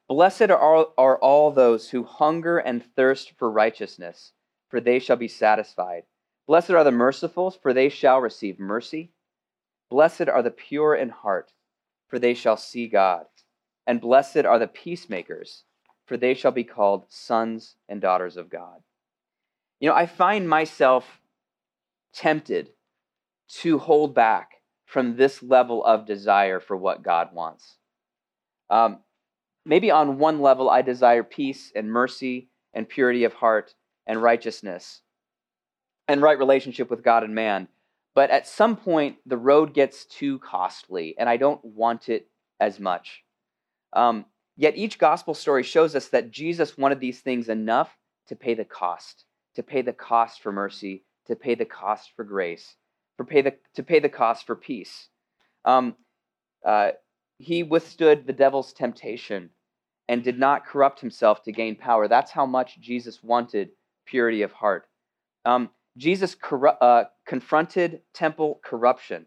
Blessed 0.08 0.50
are 0.50 0.58
all, 0.58 0.94
are 0.96 1.18
all 1.18 1.50
those 1.50 1.90
who 1.90 2.02
hunger 2.02 2.58
and 2.58 2.82
thirst 2.96 3.32
for 3.38 3.50
righteousness, 3.50 4.32
for 4.68 4.80
they 4.80 4.98
shall 4.98 5.16
be 5.16 5.28
satisfied. 5.28 6.04
Blessed 6.46 6.70
are 6.70 6.84
the 6.84 6.90
merciful, 6.90 7.50
for 7.50 7.72
they 7.72 7.90
shall 7.90 8.20
receive 8.20 8.58
mercy. 8.58 9.12
Blessed 9.90 10.28
are 10.28 10.42
the 10.42 10.50
pure 10.50 10.94
in 10.94 11.10
heart, 11.10 11.52
for 12.08 12.18
they 12.18 12.34
shall 12.34 12.56
see 12.56 12.88
God. 12.88 13.26
And 13.86 14.00
blessed 14.00 14.44
are 14.46 14.58
the 14.58 14.66
peacemakers, 14.66 15.64
for 16.06 16.16
they 16.16 16.32
shall 16.32 16.52
be 16.52 16.64
called 16.64 17.04
sons 17.10 17.76
and 17.86 18.00
daughters 18.00 18.38
of 18.38 18.48
God. 18.48 18.82
You 19.84 19.90
know, 19.90 19.96
I 19.96 20.06
find 20.06 20.48
myself 20.48 21.20
tempted 22.14 22.70
to 23.60 23.76
hold 23.76 24.14
back 24.14 24.62
from 24.86 25.16
this 25.16 25.42
level 25.42 25.84
of 25.84 26.06
desire 26.06 26.58
for 26.58 26.74
what 26.74 27.02
God 27.02 27.34
wants. 27.34 27.76
Um, 28.70 29.00
maybe 29.66 29.90
on 29.90 30.16
one 30.18 30.40
level, 30.40 30.70
I 30.70 30.80
desire 30.80 31.22
peace 31.22 31.70
and 31.76 31.92
mercy 31.92 32.48
and 32.72 32.88
purity 32.88 33.24
of 33.24 33.34
heart 33.34 33.74
and 34.06 34.22
righteousness 34.22 35.02
and 36.08 36.22
right 36.22 36.38
relationship 36.38 36.88
with 36.88 37.04
God 37.04 37.22
and 37.22 37.34
man. 37.34 37.68
But 38.14 38.30
at 38.30 38.48
some 38.48 38.76
point, 38.76 39.16
the 39.26 39.36
road 39.36 39.74
gets 39.74 40.06
too 40.06 40.38
costly, 40.38 41.14
and 41.18 41.28
I 41.28 41.36
don't 41.36 41.62
want 41.62 42.08
it 42.08 42.30
as 42.58 42.80
much. 42.80 43.22
Um, 43.92 44.24
yet 44.56 44.78
each 44.78 44.98
gospel 44.98 45.34
story 45.34 45.62
shows 45.62 45.94
us 45.94 46.08
that 46.08 46.30
Jesus 46.30 46.78
wanted 46.78 47.00
these 47.00 47.20
things 47.20 47.50
enough 47.50 47.98
to 48.28 48.34
pay 48.34 48.54
the 48.54 48.64
cost 48.64 49.26
to 49.54 49.62
pay 49.62 49.82
the 49.82 49.92
cost 49.92 50.42
for 50.42 50.52
mercy, 50.52 51.04
to 51.26 51.36
pay 51.36 51.54
the 51.54 51.64
cost 51.64 52.10
for 52.16 52.24
grace, 52.24 52.76
for 53.16 53.24
pay 53.24 53.42
the, 53.42 53.54
to 53.74 53.82
pay 53.82 54.00
the 54.00 54.08
cost 54.08 54.46
for 54.46 54.56
peace. 54.56 55.08
Um, 55.64 55.96
uh, 56.64 56.92
he 57.38 57.62
withstood 57.62 58.26
the 58.26 58.32
devil's 58.32 58.72
temptation 58.72 59.50
and 60.08 60.22
did 60.22 60.38
not 60.38 60.66
corrupt 60.66 61.00
himself 61.00 61.42
to 61.42 61.52
gain 61.52 61.76
power. 61.76 62.08
That's 62.08 62.30
how 62.30 62.46
much 62.46 62.80
Jesus 62.80 63.22
wanted 63.22 63.70
purity 64.06 64.42
of 64.42 64.52
heart. 64.52 64.86
Um, 65.44 65.70
Jesus 65.96 66.34
corru- 66.34 66.76
uh, 66.80 67.04
confronted 67.26 68.02
temple 68.12 68.60
corruption, 68.64 69.26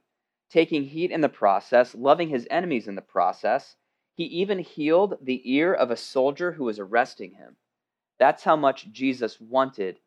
taking 0.50 0.84
heat 0.84 1.12
in 1.12 1.22
the 1.22 1.29
process, 1.29 1.96
loving 1.96 2.29
his 2.29 2.48
enemies 2.51 2.88
in 2.88 2.96
the 2.96 3.01
process. 3.01 3.75
He 4.15 4.24
even 4.25 4.60
healed 4.60 5.17
the 5.22 5.41
ear 5.51 5.74
of 5.74 5.91
a 5.91 5.98
soldier 5.98 6.51
who 6.51 6.65
was 6.65 6.79
arresting 6.79 7.34
him. 7.34 7.55
That's 8.19 8.43
how 8.43 8.55
much 8.55 8.91
Jesus 8.91 9.39
wanted 9.39 10.00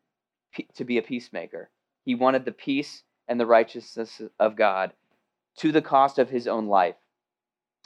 to 0.75 0.85
be 0.85 0.99
a 0.99 1.02
peacemaker. 1.02 1.71
He 2.04 2.14
wanted 2.14 2.45
the 2.45 2.52
peace 2.52 3.02
and 3.28 3.38
the 3.38 3.47
righteousness 3.47 4.21
of 4.38 4.57
God 4.57 4.92
to 5.59 5.73
the 5.73 5.83
cost 5.83 6.19
of 6.19 6.30
his 6.30 6.47
own 6.47 6.66
life. 6.66 6.97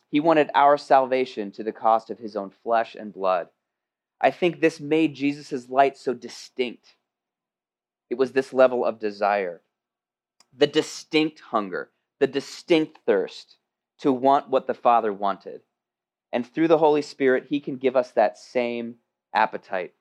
He 0.08 0.20
wanted 0.20 0.50
our 0.54 0.78
salvation 0.78 1.50
to 1.52 1.64
the 1.64 1.72
cost 1.72 2.10
of 2.10 2.18
his 2.18 2.36
own 2.36 2.50
flesh 2.62 2.94
and 2.94 3.12
blood. 3.12 3.48
I 4.20 4.30
think 4.30 4.60
this 4.60 4.80
made 4.80 5.14
Jesus' 5.14 5.68
light 5.68 5.98
so 5.98 6.14
distinct. 6.14 6.94
It 8.08 8.16
was 8.16 8.32
this 8.32 8.52
level 8.52 8.84
of 8.84 9.00
desire, 9.00 9.62
the 10.56 10.66
distinct 10.66 11.40
hunger, 11.40 11.90
the 12.20 12.26
distinct 12.26 13.00
thirst 13.04 13.56
to 13.98 14.12
want 14.12 14.48
what 14.48 14.66
the 14.66 14.74
Father 14.74 15.12
wanted. 15.12 15.62
And 16.32 16.46
through 16.46 16.68
the 16.68 16.78
Holy 16.78 17.02
Spirit, 17.02 17.46
He 17.48 17.60
can 17.60 17.76
give 17.76 17.96
us 17.96 18.12
that 18.12 18.38
same 18.38 18.96
appetite. 19.34 19.94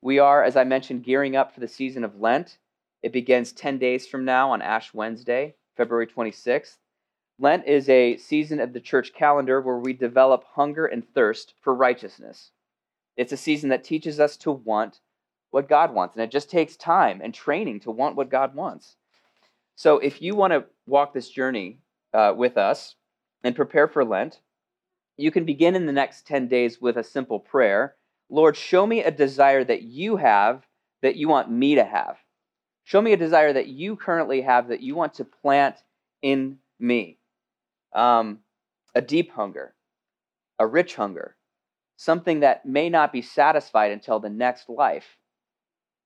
We 0.00 0.18
are, 0.18 0.44
as 0.44 0.56
I 0.56 0.64
mentioned, 0.64 1.04
gearing 1.04 1.34
up 1.34 1.52
for 1.52 1.60
the 1.60 1.68
season 1.68 2.04
of 2.04 2.20
Lent. 2.20 2.58
It 3.02 3.12
begins 3.12 3.52
10 3.52 3.78
days 3.78 4.06
from 4.06 4.24
now 4.24 4.52
on 4.52 4.62
Ash 4.62 4.94
Wednesday, 4.94 5.56
February 5.76 6.06
26th. 6.06 6.76
Lent 7.38 7.66
is 7.66 7.88
a 7.88 8.16
season 8.16 8.60
of 8.60 8.72
the 8.72 8.80
church 8.80 9.12
calendar 9.12 9.60
where 9.60 9.78
we 9.78 9.92
develop 9.92 10.44
hunger 10.54 10.86
and 10.86 11.04
thirst 11.14 11.54
for 11.60 11.74
righteousness. 11.74 12.50
It's 13.16 13.32
a 13.32 13.36
season 13.36 13.70
that 13.70 13.84
teaches 13.84 14.20
us 14.20 14.36
to 14.38 14.52
want 14.52 15.00
what 15.50 15.68
God 15.68 15.92
wants, 15.94 16.14
and 16.14 16.22
it 16.22 16.30
just 16.30 16.50
takes 16.50 16.76
time 16.76 17.20
and 17.22 17.32
training 17.32 17.80
to 17.80 17.90
want 17.90 18.16
what 18.16 18.30
God 18.30 18.54
wants. 18.54 18.96
So, 19.76 19.98
if 19.98 20.20
you 20.20 20.34
want 20.34 20.52
to 20.52 20.64
walk 20.86 21.14
this 21.14 21.28
journey 21.28 21.78
uh, 22.12 22.34
with 22.36 22.56
us 22.56 22.96
and 23.42 23.56
prepare 23.56 23.88
for 23.88 24.04
Lent, 24.04 24.40
you 25.16 25.30
can 25.30 25.44
begin 25.44 25.74
in 25.74 25.86
the 25.86 25.92
next 25.92 26.26
10 26.26 26.48
days 26.48 26.80
with 26.80 26.96
a 26.96 27.04
simple 27.04 27.40
prayer 27.40 27.94
Lord, 28.30 28.56
show 28.56 28.86
me 28.86 29.02
a 29.02 29.10
desire 29.10 29.64
that 29.64 29.82
you 29.82 30.16
have 30.16 30.66
that 31.02 31.16
you 31.16 31.28
want 31.28 31.50
me 31.50 31.76
to 31.76 31.84
have. 31.84 32.18
Show 32.84 33.00
me 33.00 33.12
a 33.12 33.18
desire 33.18 33.52
that 33.52 33.68
you 33.68 33.96
currently 33.96 34.42
have 34.42 34.68
that 34.68 34.80
you 34.80 34.94
want 34.94 35.14
to 35.14 35.24
plant 35.24 35.76
in 36.22 36.58
me. 36.78 37.18
Um, 37.92 38.40
a 38.94 39.00
deep 39.00 39.32
hunger, 39.32 39.74
a 40.58 40.66
rich 40.66 40.94
hunger, 40.96 41.36
something 41.96 42.40
that 42.40 42.66
may 42.66 42.88
not 42.88 43.12
be 43.12 43.22
satisfied 43.22 43.92
until 43.92 44.20
the 44.20 44.30
next 44.30 44.68
life. 44.68 45.18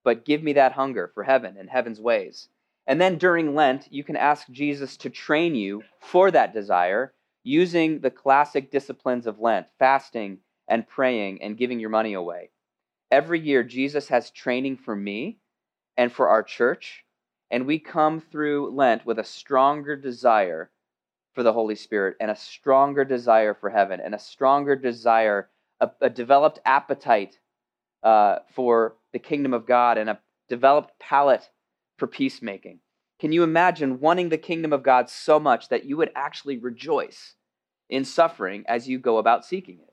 But 0.05 0.25
give 0.25 0.43
me 0.43 0.55
that 0.55 0.73
hunger 0.73 1.11
for 1.15 1.23
heaven 1.23 1.57
and 1.57 1.71
heaven's 1.71 2.01
ways. 2.01 2.49
And 2.87 3.01
then 3.01 3.19
during 3.19 3.55
Lent, 3.55 3.87
you 3.91 4.03
can 4.03 4.17
ask 4.17 4.49
Jesus 4.51 4.97
to 4.99 5.11
train 5.11 5.55
you 5.55 5.83
for 6.01 6.31
that 6.31 6.53
desire 6.53 7.13
using 7.45 8.01
the 8.01 8.11
classic 8.11 8.71
disciplines 8.71 9.27
of 9.27 9.39
Lent, 9.39 9.67
fasting 9.79 10.39
and 10.73 10.89
praying 10.89 11.43
and 11.43 11.59
giving 11.59 11.79
your 11.79 11.91
money 11.91 12.15
away. 12.15 12.49
Every 13.11 13.39
year, 13.39 13.63
Jesus 13.63 14.09
has 14.09 14.31
training 14.31 14.79
for 14.79 14.97
me 14.97 15.37
and 15.99 16.11
for 16.11 16.31
our 16.31 16.43
church, 16.43 17.05
and 17.51 17.67
we 17.67 17.79
come 17.79 18.23
through 18.23 18.75
Lent 18.75 19.05
with 19.05 19.19
a 19.19 19.25
stronger 19.25 19.97
desire 19.97 20.71
for 21.35 21.43
the 21.43 21.53
Holy 21.53 21.75
Spirit 21.75 22.17
and 22.21 22.31
a 22.31 22.37
stronger 22.37 23.05
desire 23.05 23.53
for 23.53 23.69
heaven 23.69 24.01
and 24.01 24.15
a 24.15 24.19
stronger 24.19 24.75
desire, 24.75 25.51
a, 25.79 25.91
a 26.01 26.09
developed 26.09 26.59
appetite 26.65 27.39
uh, 28.03 28.39
for 28.55 28.97
the 29.13 29.19
kingdom 29.19 29.53
of 29.53 29.67
God 29.67 29.99
and 29.99 30.09
a 30.09 30.21
developed 30.49 30.99
palate 30.99 31.51
for 31.99 32.07
peacemaking. 32.07 32.79
Can 33.21 33.31
you 33.31 33.43
imagine 33.43 34.01
wanting 34.01 34.31
the 34.31 34.39
kingdom 34.39 34.73
of 34.73 34.83
God 34.83 35.11
so 35.11 35.39
much 35.39 35.69
that 35.69 35.85
you 35.85 35.99
would 35.99 36.13
actually 36.17 36.57
rejoice 36.57 37.35
in 37.91 38.07
suffering 38.07 38.65
as 38.67 38.89
you 38.89 38.99
go 38.99 39.19
about 39.19 39.45
seeking 39.45 39.81
it? 39.81 39.92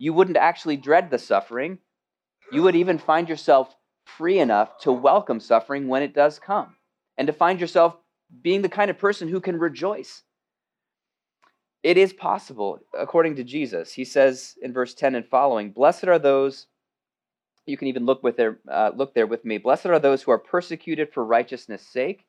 You 0.00 0.14
wouldn't 0.14 0.38
actually 0.38 0.78
dread 0.78 1.10
the 1.10 1.18
suffering. 1.18 1.78
You 2.50 2.62
would 2.62 2.74
even 2.74 2.96
find 2.96 3.28
yourself 3.28 3.76
free 4.06 4.38
enough 4.38 4.78
to 4.78 4.90
welcome 4.90 5.40
suffering 5.40 5.88
when 5.88 6.02
it 6.02 6.14
does 6.14 6.38
come 6.38 6.76
and 7.18 7.26
to 7.26 7.34
find 7.34 7.60
yourself 7.60 7.96
being 8.40 8.62
the 8.62 8.70
kind 8.70 8.90
of 8.90 8.96
person 8.96 9.28
who 9.28 9.42
can 9.42 9.58
rejoice. 9.58 10.22
It 11.82 11.98
is 11.98 12.14
possible, 12.14 12.80
according 12.98 13.36
to 13.36 13.44
Jesus. 13.44 13.92
He 13.92 14.06
says 14.06 14.54
in 14.62 14.72
verse 14.72 14.94
10 14.94 15.16
and 15.16 15.26
following, 15.26 15.70
Blessed 15.70 16.04
are 16.04 16.18
those 16.18 16.66
you 17.66 17.76
can 17.76 17.88
even 17.88 18.06
look 18.06 18.22
with 18.22 18.38
there, 18.38 18.58
uh, 18.70 18.92
look 18.96 19.12
there 19.14 19.26
with 19.26 19.44
me. 19.44 19.58
Blessed 19.58 19.86
are 19.86 19.98
those 19.98 20.22
who 20.22 20.30
are 20.30 20.38
persecuted 20.38 21.12
for 21.12 21.24
righteousness' 21.26 21.86
sake, 21.86 22.24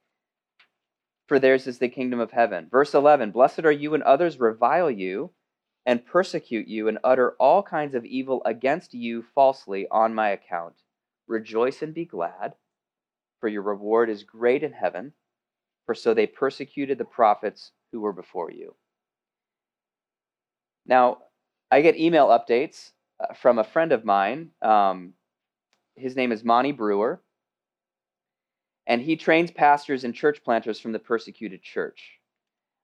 for 1.27 1.39
theirs 1.39 1.67
is 1.67 1.77
the 1.77 1.87
kingdom 1.87 2.19
of 2.19 2.31
heaven. 2.31 2.67
Verse 2.69 2.93
11 2.93 3.31
Blessed 3.31 3.63
are 3.63 3.71
you 3.71 3.91
when 3.91 4.03
others 4.03 4.41
revile 4.41 4.91
you 4.91 5.31
and 5.85 6.05
persecute 6.05 6.67
you 6.67 6.87
and 6.87 6.99
utter 7.03 7.31
all 7.39 7.63
kinds 7.63 7.95
of 7.95 8.05
evil 8.05 8.41
against 8.45 8.93
you 8.93 9.23
falsely 9.33 9.87
on 9.89 10.13
my 10.13 10.29
account. 10.29 10.75
Rejoice 11.27 11.81
and 11.81 11.93
be 11.93 12.05
glad, 12.05 12.53
for 13.39 13.47
your 13.47 13.63
reward 13.63 14.09
is 14.09 14.23
great 14.23 14.63
in 14.63 14.73
heaven, 14.73 15.13
for 15.85 15.95
so 15.95 16.13
they 16.13 16.27
persecuted 16.27 16.97
the 16.97 17.05
prophets 17.05 17.71
who 17.91 18.01
were 18.01 18.13
before 18.13 18.51
you. 18.51 18.75
Now, 20.85 21.19
I 21.71 21.81
get 21.81 21.97
email 21.97 22.27
updates 22.27 22.91
uh, 23.19 23.33
from 23.33 23.59
a 23.59 23.63
friend 23.63 23.91
of 23.91 24.05
mine 24.05 24.51
um, 24.61 25.13
his 25.95 26.15
name 26.15 26.31
is 26.31 26.43
Monty 26.43 26.71
Brewer, 26.71 27.21
and 28.87 29.01
he 29.01 29.15
trains 29.15 29.51
pastors 29.51 30.03
and 30.03 30.15
church 30.15 30.43
planters 30.43 30.79
from 30.79 30.91
the 30.91 30.99
persecuted 30.99 31.61
church. 31.61 32.19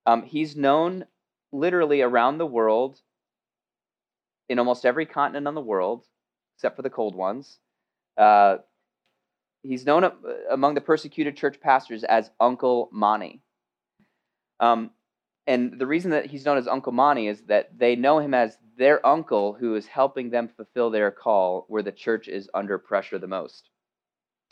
Um, 0.05 0.23
he's 0.23 0.55
known 0.55 1.05
literally 1.51 2.01
around 2.01 2.37
the 2.37 2.45
world, 2.45 2.99
in 4.49 4.59
almost 4.59 4.85
every 4.85 5.05
continent 5.05 5.47
on 5.47 5.55
the 5.55 5.61
world, 5.61 6.05
except 6.55 6.75
for 6.75 6.81
the 6.81 6.89
cold 6.89 7.15
ones. 7.15 7.59
Uh, 8.17 8.57
he's 9.63 9.85
known 9.85 10.09
among 10.49 10.73
the 10.73 10.81
persecuted 10.81 11.35
church 11.35 11.59
pastors 11.59 12.03
as 12.03 12.31
Uncle 12.39 12.89
Monty. 12.91 13.41
Um, 14.59 14.91
and 15.45 15.79
the 15.79 15.85
reason 15.85 16.11
that 16.11 16.25
he's 16.25 16.45
known 16.45 16.57
as 16.57 16.67
Uncle 16.67 16.91
Monty 16.91 17.27
is 17.27 17.41
that 17.43 17.77
they 17.77 17.95
know 17.95 18.19
him 18.19 18.33
as 18.33 18.57
their 18.77 19.05
uncle 19.05 19.53
who 19.53 19.75
is 19.75 19.87
helping 19.87 20.29
them 20.29 20.47
fulfill 20.47 20.89
their 20.89 21.11
call 21.11 21.65
where 21.67 21.83
the 21.83 21.91
church 21.91 22.27
is 22.27 22.49
under 22.53 22.77
pressure 22.77 23.17
the 23.17 23.27
most. 23.27 23.69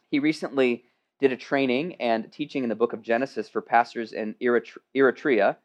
He 0.10 0.20
recently 0.20 0.86
did 1.20 1.32
a 1.32 1.38
training 1.38 1.96
and 1.96 2.32
teaching 2.32 2.64
in 2.64 2.70
the 2.70 2.76
book 2.76 2.94
of 2.94 3.02
Genesis 3.02 3.50
for 3.50 3.62
pastors 3.62 4.14
in 4.14 4.36
Eritrea, 4.42 5.58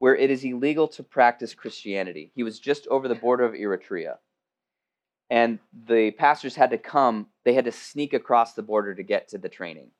where 0.00 0.16
it 0.16 0.30
is 0.30 0.42
illegal 0.42 0.88
to 0.88 1.02
practice 1.02 1.54
Christianity. 1.54 2.32
He 2.34 2.42
was 2.42 2.58
just 2.58 2.88
over 2.88 3.06
the 3.06 3.14
border 3.14 3.44
of 3.44 3.52
Eritrea. 3.52 4.16
And 5.28 5.60
the 5.86 6.10
pastors 6.12 6.56
had 6.56 6.70
to 6.70 6.78
come, 6.78 7.26
they 7.44 7.52
had 7.52 7.66
to 7.66 7.72
sneak 7.72 8.14
across 8.14 8.54
the 8.54 8.62
border 8.62 8.94
to 8.94 9.02
get 9.02 9.28
to 9.28 9.38
the 9.38 9.50
training. 9.50 9.90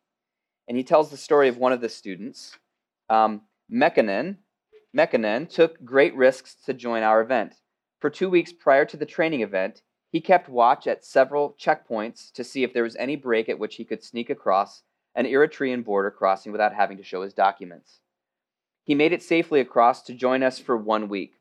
And 0.66 0.76
he 0.76 0.84
tells 0.84 1.10
the 1.10 1.18
story 1.18 1.48
of 1.48 1.58
one 1.58 1.72
of 1.72 1.82
the 1.82 1.88
students, 1.90 2.56
um, 3.10 3.42
Mekanen, 3.70 4.38
Mekanen 4.96 5.48
took 5.48 5.84
great 5.84 6.16
risks 6.16 6.56
to 6.64 6.72
join 6.72 7.02
our 7.02 7.20
event. 7.20 7.56
For 8.00 8.08
two 8.08 8.30
weeks 8.30 8.54
prior 8.54 8.86
to 8.86 8.96
the 8.96 9.06
training 9.06 9.42
event, 9.42 9.82
he 10.10 10.22
kept 10.22 10.48
watch 10.48 10.86
at 10.86 11.04
several 11.04 11.54
checkpoints 11.60 12.32
to 12.32 12.42
see 12.42 12.64
if 12.64 12.72
there 12.72 12.82
was 12.82 12.96
any 12.96 13.16
break 13.16 13.50
at 13.50 13.58
which 13.58 13.76
he 13.76 13.84
could 13.84 14.02
sneak 14.02 14.30
across 14.30 14.82
an 15.14 15.26
Eritrean 15.26 15.84
border 15.84 16.10
crossing 16.10 16.52
without 16.52 16.74
having 16.74 16.96
to 16.96 17.04
show 17.04 17.22
his 17.22 17.34
documents. 17.34 18.00
He 18.90 18.96
made 18.96 19.12
it 19.12 19.22
safely 19.22 19.60
across 19.60 20.02
to 20.02 20.14
join 20.14 20.42
us 20.42 20.58
for 20.58 20.76
one 20.76 21.08
week. 21.08 21.34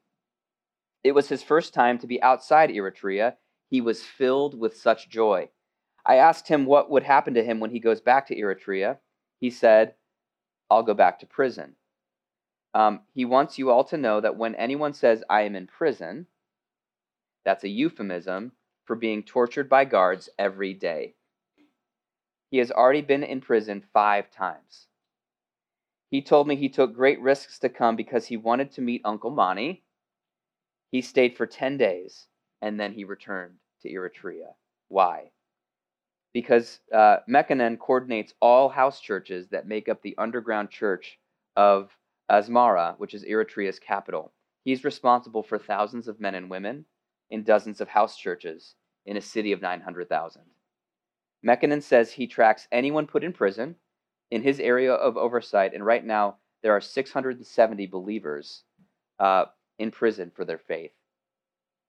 It 1.04 1.14
was 1.14 1.30
his 1.30 1.42
first 1.42 1.74
time 1.74 1.98
to 1.98 2.06
be 2.06 2.22
outside 2.22 2.70
Eritrea. 2.70 3.38
He 3.72 3.82
was 3.82 4.04
filled 4.04 4.54
with 4.60 4.78
such 4.78 5.10
joy. 5.10 5.50
I 6.06 6.18
asked 6.18 6.48
him 6.48 6.68
what 6.68 6.92
would 6.92 7.02
happen 7.02 7.34
to 7.34 7.44
him 7.44 7.60
when 7.60 7.72
he 7.72 7.80
goes 7.80 8.02
back 8.02 8.28
to 8.28 8.36
Eritrea. 8.36 9.00
He 9.40 9.50
said, 9.50 9.96
I'll 10.70 10.84
go 10.84 10.94
back 10.94 11.18
to 11.22 11.26
prison. 11.26 11.74
Um, 12.76 13.00
he 13.16 13.26
wants 13.26 13.58
you 13.58 13.72
all 13.72 13.84
to 13.86 13.98
know 13.98 14.22
that 14.22 14.38
when 14.38 14.54
anyone 14.54 14.94
says, 14.94 15.24
I 15.28 15.42
am 15.42 15.56
in 15.56 15.66
prison, 15.66 16.28
that's 17.46 17.64
a 17.64 17.68
euphemism 17.68 18.52
for 18.86 18.96
being 18.96 19.24
tortured 19.24 19.68
by 19.68 19.86
guards 19.86 20.30
every 20.38 20.76
day. 20.76 21.16
He 22.52 22.60
has 22.60 22.70
already 22.70 23.02
been 23.02 23.24
in 23.24 23.42
prison 23.42 23.84
five 23.92 24.30
times. 24.30 24.86
He 26.10 26.22
told 26.24 26.48
me 26.48 26.56
he 26.56 26.70
took 26.70 26.94
great 26.94 27.22
risks 27.22 27.60
to 27.60 27.70
come 27.70 27.96
because 27.96 28.26
he 28.26 28.38
wanted 28.38 28.72
to 28.72 28.82
meet 28.82 29.02
Uncle 29.06 29.30
Monty. 29.30 29.84
He 30.92 31.02
stayed 31.02 31.38
for 31.38 31.46
10 31.46 31.78
days 31.78 32.28
and 32.62 32.80
then 32.80 32.94
he 32.94 33.04
returned 33.04 33.56
to 33.82 33.90
Eritrea. 33.90 34.54
Why? 34.88 35.32
Because 36.34 36.80
uh, 36.94 37.18
coordinates 37.80 38.34
all 38.42 38.70
house 38.70 39.00
churches 39.00 39.50
that 39.50 39.68
make 39.68 39.88
up 39.88 40.02
the 40.02 40.16
underground 40.18 40.72
church 40.72 41.20
of 41.56 41.96
Asmara, 42.30 42.96
which 42.98 43.14
is 43.14 43.24
Eritrea's 43.24 43.80
capital. 43.80 44.32
He's 44.64 44.84
responsible 44.84 45.44
for 45.44 45.60
thousands 45.60 46.08
of 46.08 46.20
men 46.20 46.36
and 46.36 46.50
women 46.50 46.86
in 47.30 47.44
dozens 47.44 47.82
of 47.82 47.88
house 47.88 48.18
churches 48.18 48.76
in 49.06 49.18
a 49.18 49.22
city 49.22 49.52
of 49.52 49.62
900,000. 49.62 50.42
Mekanen 51.46 51.82
says 51.82 52.12
he 52.12 52.28
tracks 52.28 52.68
anyone 52.72 53.08
put 53.08 53.24
in 53.24 53.32
prison 53.32 53.76
in 54.32 54.44
his 54.44 54.60
area 54.60 54.94
of 54.94 55.18
oversight, 55.18 55.74
and 55.74 55.86
right 55.86 56.06
now 56.06 56.38
there 56.62 56.74
are 56.74 56.82
670 56.82 57.88
believers 57.88 58.64
uh, 59.20 59.46
in 59.78 59.92
prison 59.92 60.32
for 60.36 60.46
their 60.46 60.58
faith. 60.58 60.92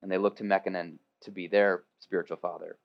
And 0.03 0.11
they 0.11 0.18
look 0.18 0.37
to 0.37 0.44
Mekanen 0.44 0.98
to 1.22 1.31
be 1.31 1.48
their 1.48 1.83
spiritual 1.98 2.38
father. 2.38 2.79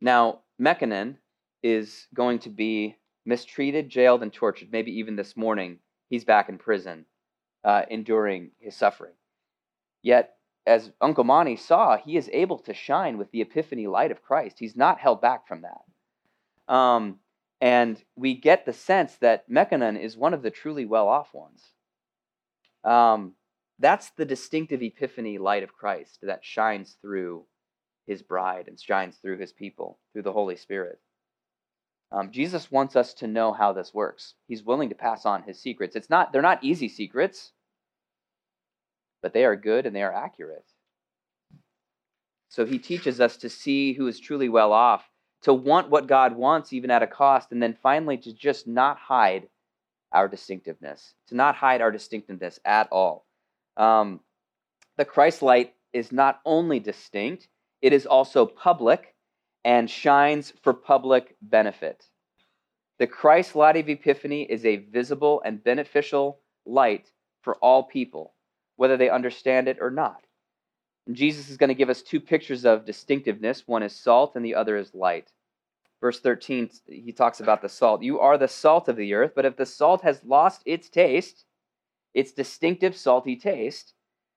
Now, 0.00 0.40
Mekanen 0.60 1.16
is 1.62 2.06
going 2.14 2.38
to 2.40 2.48
be 2.48 2.96
mistreated, 3.26 3.90
jailed, 3.90 4.22
and 4.22 4.32
tortured. 4.32 4.72
Maybe 4.72 4.92
even 4.98 5.16
this 5.16 5.36
morning, 5.36 5.78
he's 6.08 6.24
back 6.24 6.48
in 6.48 6.56
prison, 6.56 7.04
uh, 7.64 7.82
enduring 7.90 8.52
his 8.58 8.76
suffering. 8.76 9.12
Yet, 10.02 10.36
as 10.66 10.90
Uncle 11.00 11.24
Monty 11.24 11.56
saw, 11.56 11.98
he 11.98 12.16
is 12.16 12.30
able 12.32 12.58
to 12.60 12.72
shine 12.72 13.18
with 13.18 13.30
the 13.30 13.42
epiphany 13.42 13.86
light 13.86 14.10
of 14.10 14.22
Christ. 14.22 14.58
He's 14.58 14.76
not 14.76 14.98
held 14.98 15.20
back 15.20 15.46
from 15.46 15.62
that. 15.62 16.74
Um, 16.74 17.18
and 17.60 18.02
we 18.16 18.34
get 18.34 18.64
the 18.64 18.72
sense 18.72 19.16
that 19.16 19.48
Mekanen 19.50 20.00
is 20.00 20.16
one 20.16 20.34
of 20.34 20.42
the 20.42 20.50
truly 20.50 20.86
well 20.86 21.08
off 21.08 21.34
ones. 21.34 21.62
Um, 22.84 23.34
that's 23.78 24.10
the 24.10 24.24
distinctive 24.24 24.82
epiphany 24.82 25.38
light 25.38 25.62
of 25.62 25.74
Christ 25.74 26.18
that 26.22 26.44
shines 26.44 26.96
through 27.02 27.44
his 28.06 28.22
bride 28.22 28.68
and 28.68 28.80
shines 28.80 29.16
through 29.16 29.38
his 29.38 29.52
people, 29.52 29.98
through 30.12 30.22
the 30.22 30.32
Holy 30.32 30.56
Spirit. 30.56 30.98
Um, 32.12 32.32
Jesus 32.32 32.70
wants 32.70 32.96
us 32.96 33.14
to 33.14 33.26
know 33.26 33.52
how 33.52 33.72
this 33.72 33.94
works. 33.94 34.34
He's 34.48 34.64
willing 34.64 34.88
to 34.88 34.94
pass 34.94 35.24
on 35.24 35.44
his 35.44 35.60
secrets. 35.60 35.94
It's 35.94 36.10
not, 36.10 36.32
they're 36.32 36.42
not 36.42 36.64
easy 36.64 36.88
secrets, 36.88 37.52
but 39.22 39.32
they 39.32 39.44
are 39.44 39.54
good 39.54 39.86
and 39.86 39.94
they 39.94 40.02
are 40.02 40.12
accurate. 40.12 40.64
So 42.48 42.66
he 42.66 42.78
teaches 42.78 43.20
us 43.20 43.36
to 43.38 43.48
see 43.48 43.92
who 43.92 44.08
is 44.08 44.18
truly 44.18 44.48
well 44.48 44.72
off, 44.72 45.04
to 45.42 45.54
want 45.54 45.90
what 45.90 46.06
God 46.06 46.36
wants 46.36 46.72
even 46.72 46.90
at 46.90 47.02
a 47.02 47.06
cost, 47.06 47.52
and 47.52 47.62
then 47.62 47.76
finally 47.82 48.18
to 48.18 48.32
just 48.32 48.66
not 48.66 48.98
hide 48.98 49.48
our 50.12 50.28
distinctiveness, 50.28 51.14
to 51.28 51.34
not 51.34 51.54
hide 51.54 51.80
our 51.80 51.90
distinctiveness 51.90 52.58
at 52.64 52.88
all. 52.90 53.26
Um, 53.76 54.20
the 54.96 55.04
Christ 55.04 55.42
light 55.42 55.74
is 55.92 56.12
not 56.12 56.40
only 56.44 56.80
distinct, 56.80 57.48
it 57.80 57.92
is 57.92 58.06
also 58.06 58.44
public 58.44 59.14
and 59.64 59.88
shines 59.90 60.52
for 60.62 60.74
public 60.74 61.36
benefit. 61.40 62.04
The 62.98 63.06
Christ 63.06 63.56
light 63.56 63.76
of 63.76 63.88
Epiphany 63.88 64.42
is 64.42 64.64
a 64.66 64.76
visible 64.76 65.40
and 65.44 65.64
beneficial 65.64 66.40
light 66.66 67.10
for 67.42 67.56
all 67.56 67.82
people, 67.82 68.34
whether 68.76 68.96
they 68.96 69.08
understand 69.08 69.68
it 69.68 69.78
or 69.80 69.90
not. 69.90 70.26
Jesus 71.14 71.48
is 71.48 71.56
going 71.56 71.68
to 71.68 71.74
give 71.74 71.90
us 71.90 72.02
two 72.02 72.20
pictures 72.20 72.64
of 72.64 72.84
distinctiveness 72.84 73.66
one 73.66 73.82
is 73.82 73.94
salt, 73.94 74.36
and 74.36 74.44
the 74.44 74.54
other 74.54 74.76
is 74.76 74.94
light. 74.94 75.32
Verse 76.00 76.20
13, 76.20 76.70
he 76.86 77.12
talks 77.12 77.40
about 77.40 77.60
the 77.60 77.68
salt. 77.68 78.02
You 78.02 78.20
are 78.20 78.38
the 78.38 78.48
salt 78.48 78.88
of 78.88 78.96
the 78.96 79.12
earth, 79.14 79.32
but 79.34 79.44
if 79.44 79.56
the 79.56 79.66
salt 79.66 80.02
has 80.02 80.24
lost 80.24 80.62
its 80.64 80.88
taste, 80.88 81.44
its 82.14 82.32
distinctive 82.32 82.96
salty 82.96 83.36
taste, 83.36 83.94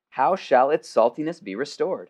how 0.10 0.36
shall 0.36 0.70
its 0.70 0.94
saltiness 0.94 1.42
be 1.42 1.56
restored? 1.56 2.10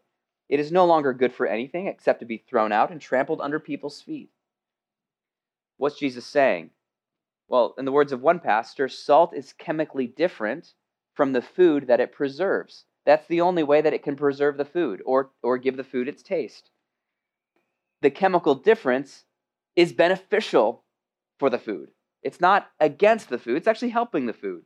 It 0.49 0.60
is 0.60 0.71
no 0.71 0.86
longer 0.86 1.13
good 1.13 1.34
for 1.34 1.47
anything 1.47 1.88
except 1.88 2.19
to 2.19 2.26
be 2.26 2.38
thrown 2.38 2.71
out 2.71 2.91
and 2.91 2.99
trampled 2.99 3.41
under 3.41 3.60
people's 3.60 4.02
feet. 4.02 4.30
What's 5.78 5.99
Jesus 5.99 6.26
saying? 6.26 6.71
Well, 7.47 7.76
in 7.78 7.86
the 7.86 7.91
words 7.91 8.12
of 8.12 8.21
one 8.21 8.39
pastor, 8.39 8.88
salt 8.88 9.34
is 9.36 9.54
chemically 9.54 10.08
different 10.08 10.73
from 11.13 11.34
the 11.34 11.41
food 11.41 11.88
that 11.88 11.99
it 11.99 12.12
preserves. 12.12 12.86
That's 13.05 13.27
the 13.27 13.41
only 13.41 13.63
way 13.63 13.81
that 13.81 13.93
it 13.93 14.03
can 14.03 14.15
preserve 14.15 14.57
the 14.57 14.65
food 14.65 15.01
or, 15.05 15.31
or 15.41 15.57
give 15.57 15.77
the 15.77 15.83
food 15.83 16.07
its 16.07 16.23
taste. 16.23 16.69
The 18.01 18.11
chemical 18.11 18.55
difference 18.55 19.25
is 19.75 19.93
beneficial 19.93 20.83
for 21.39 21.49
the 21.49 21.59
food. 21.59 21.91
It's 22.21 22.39
not 22.39 22.69
against 22.79 23.29
the 23.29 23.37
food, 23.37 23.57
it's 23.57 23.67
actually 23.67 23.89
helping 23.89 24.25
the 24.25 24.33
food. 24.33 24.63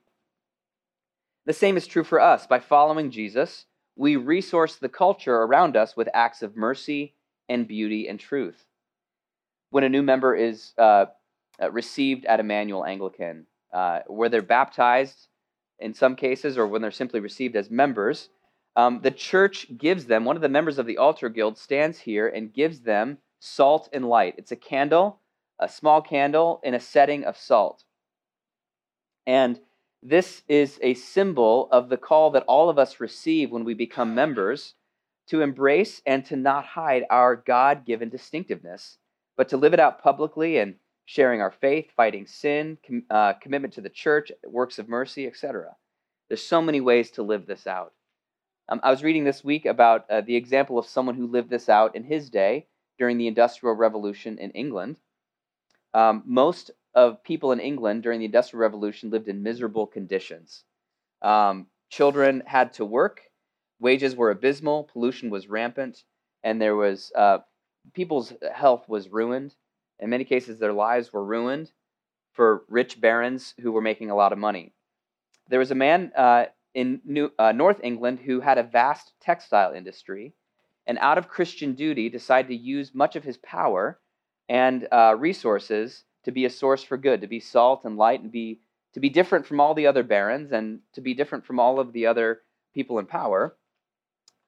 The 1.45 1.53
same 1.53 1.77
is 1.77 1.87
true 1.87 2.03
for 2.03 2.19
us. 2.19 2.45
By 2.45 2.59
following 2.59 3.09
Jesus, 3.09 3.65
we 3.95 4.15
resource 4.15 4.75
the 4.75 4.89
culture 4.89 5.35
around 5.35 5.75
us 5.75 5.95
with 5.95 6.09
acts 6.13 6.43
of 6.43 6.57
mercy 6.57 7.15
and 7.49 7.67
beauty 7.67 8.07
and 8.07 8.19
truth. 8.19 8.67
When 9.69 9.83
a 9.83 9.89
new 9.89 10.03
member 10.03 10.35
is 10.35 10.73
uh, 10.77 11.05
uh 11.61 11.71
received 11.71 12.25
at 12.25 12.39
Immanuel 12.39 12.85
Anglican, 12.85 13.47
uh, 13.73 14.01
where 14.07 14.29
they're 14.29 14.41
baptized 14.41 15.27
in 15.79 15.93
some 15.93 16.15
cases, 16.15 16.57
or 16.57 16.67
when 16.67 16.81
they're 16.81 16.91
simply 16.91 17.19
received 17.19 17.55
as 17.55 17.69
members, 17.69 18.29
um, 18.75 19.01
the 19.01 19.11
church 19.11 19.67
gives 19.77 20.05
them, 20.05 20.25
one 20.25 20.35
of 20.35 20.41
the 20.41 20.49
members 20.49 20.77
of 20.77 20.85
the 20.85 20.97
altar 20.97 21.29
guild 21.29 21.57
stands 21.57 21.99
here 21.99 22.27
and 22.27 22.53
gives 22.53 22.81
them 22.81 23.17
salt 23.39 23.89
and 23.91 24.07
light. 24.07 24.35
It's 24.37 24.51
a 24.51 24.55
candle, 24.55 25.19
a 25.59 25.67
small 25.67 26.01
candle 26.01 26.59
in 26.63 26.73
a 26.73 26.79
setting 26.79 27.23
of 27.23 27.37
salt. 27.37 27.83
And 29.25 29.59
this 30.03 30.43
is 30.47 30.79
a 30.81 30.93
symbol 30.93 31.67
of 31.71 31.89
the 31.89 31.97
call 31.97 32.31
that 32.31 32.45
all 32.47 32.69
of 32.69 32.77
us 32.77 32.99
receive 32.99 33.51
when 33.51 33.63
we 33.63 33.73
become 33.73 34.13
members 34.13 34.75
to 35.27 35.41
embrace 35.41 36.01
and 36.05 36.23
to 36.25 36.35
not 36.35 36.65
hide 36.65 37.03
our 37.09 37.35
God 37.35 37.85
given 37.85 38.09
distinctiveness, 38.09 38.97
but 39.35 39.49
to 39.49 39.57
live 39.57 39.73
it 39.73 39.79
out 39.79 40.01
publicly 40.01 40.57
and 40.57 40.75
sharing 41.07 41.39
our 41.41 41.51
faith, 41.51 41.89
fighting 41.95 42.27
sin, 42.27 42.77
com- 42.85 43.05
uh, 43.09 43.31
commitment 43.41 43.73
to 43.73 43.81
the 43.81 43.89
church, 43.89 44.29
works 44.45 44.77
of 44.77 44.89
mercy, 44.89 45.25
etc. 45.25 45.73
There's 46.27 46.43
so 46.43 46.61
many 46.61 46.81
ways 46.81 47.11
to 47.11 47.23
live 47.23 47.47
this 47.47 47.65
out. 47.65 47.93
Um, 48.67 48.81
I 48.83 48.91
was 48.91 49.03
reading 49.03 49.23
this 49.23 49.41
week 49.41 49.65
about 49.65 50.05
uh, 50.09 50.19
the 50.19 50.35
example 50.35 50.77
of 50.77 50.85
someone 50.85 51.15
who 51.15 51.25
lived 51.25 51.49
this 51.49 51.69
out 51.69 51.95
in 51.95 52.03
his 52.03 52.29
day 52.29 52.67
during 52.99 53.17
the 53.17 53.27
Industrial 53.27 53.73
Revolution 53.73 54.37
in 54.37 54.51
England. 54.51 54.99
Um, 55.93 56.23
most 56.25 56.71
of 56.93 57.23
people 57.23 57.53
in 57.53 57.61
England 57.61 58.03
during 58.03 58.19
the 58.19 58.25
Industrial 58.25 58.59
Revolution 58.59 59.09
lived 59.09 59.29
in 59.29 59.41
miserable 59.41 59.87
conditions. 59.87 60.65
Um, 61.21 61.67
children 61.89 62.43
had 62.45 62.73
to 62.73 62.83
work, 62.83 63.21
wages 63.79 64.13
were 64.13 64.31
abysmal, 64.31 64.83
pollution 64.83 65.29
was 65.29 65.47
rampant, 65.47 66.03
and 66.43 66.61
there 66.61 66.75
was 66.75 67.13
uh, 67.15 67.37
people's 67.93 68.33
health 68.53 68.89
was 68.89 69.07
ruined. 69.07 69.55
In 69.99 70.09
many 70.09 70.23
cases, 70.23 70.59
their 70.59 70.73
lives 70.73 71.11
were 71.11 71.23
ruined 71.23 71.71
for 72.31 72.63
rich 72.69 73.01
barons 73.01 73.55
who 73.61 73.71
were 73.71 73.81
making 73.81 74.11
a 74.11 74.15
lot 74.15 74.31
of 74.31 74.37
money. 74.37 74.73
There 75.49 75.59
was 75.59 75.71
a 75.71 75.75
man 75.75 76.11
uh, 76.15 76.45
in 76.73 77.01
New, 77.03 77.31
uh, 77.39 77.51
North 77.51 77.79
England 77.83 78.19
who 78.19 78.39
had 78.41 78.57
a 78.57 78.63
vast 78.63 79.13
textile 79.19 79.73
industry, 79.73 80.35
and 80.85 80.97
out 80.99 81.17
of 81.17 81.27
Christian 81.27 81.73
duty, 81.73 82.09
decided 82.09 82.49
to 82.49 82.55
use 82.55 82.93
much 82.93 83.15
of 83.15 83.23
his 83.23 83.37
power 83.37 83.99
and 84.47 84.87
uh, 84.91 85.15
resources 85.17 86.03
to 86.23 86.31
be 86.31 86.45
a 86.45 86.49
source 86.49 86.83
for 86.83 86.97
good, 86.97 87.21
to 87.21 87.27
be 87.27 87.39
salt 87.39 87.85
and 87.85 87.97
light, 87.97 88.21
and 88.21 88.31
be 88.31 88.61
to 88.93 88.99
be 88.99 89.09
different 89.09 89.45
from 89.45 89.59
all 89.59 89.73
the 89.73 89.87
other 89.87 90.03
barons, 90.03 90.51
and 90.51 90.79
to 90.93 91.01
be 91.01 91.13
different 91.13 91.45
from 91.45 91.59
all 91.59 91.79
of 91.79 91.93
the 91.93 92.05
other 92.05 92.41
people 92.73 92.99
in 92.99 93.05
power. 93.05 93.55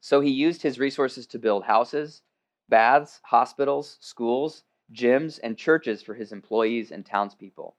So 0.02 0.22
he 0.22 0.32
used 0.32 0.62
his 0.62 0.80
resources 0.80 1.28
to 1.28 1.40
build 1.40 1.64
houses, 1.64 2.22
baths, 2.70 3.20
hospitals, 3.24 3.98
schools, 4.00 4.64
gyms, 4.94 5.40
and 5.42 5.58
churches 5.58 6.02
for 6.02 6.14
his 6.14 6.32
employees 6.32 6.92
and 6.92 7.06
townspeople. 7.06 7.76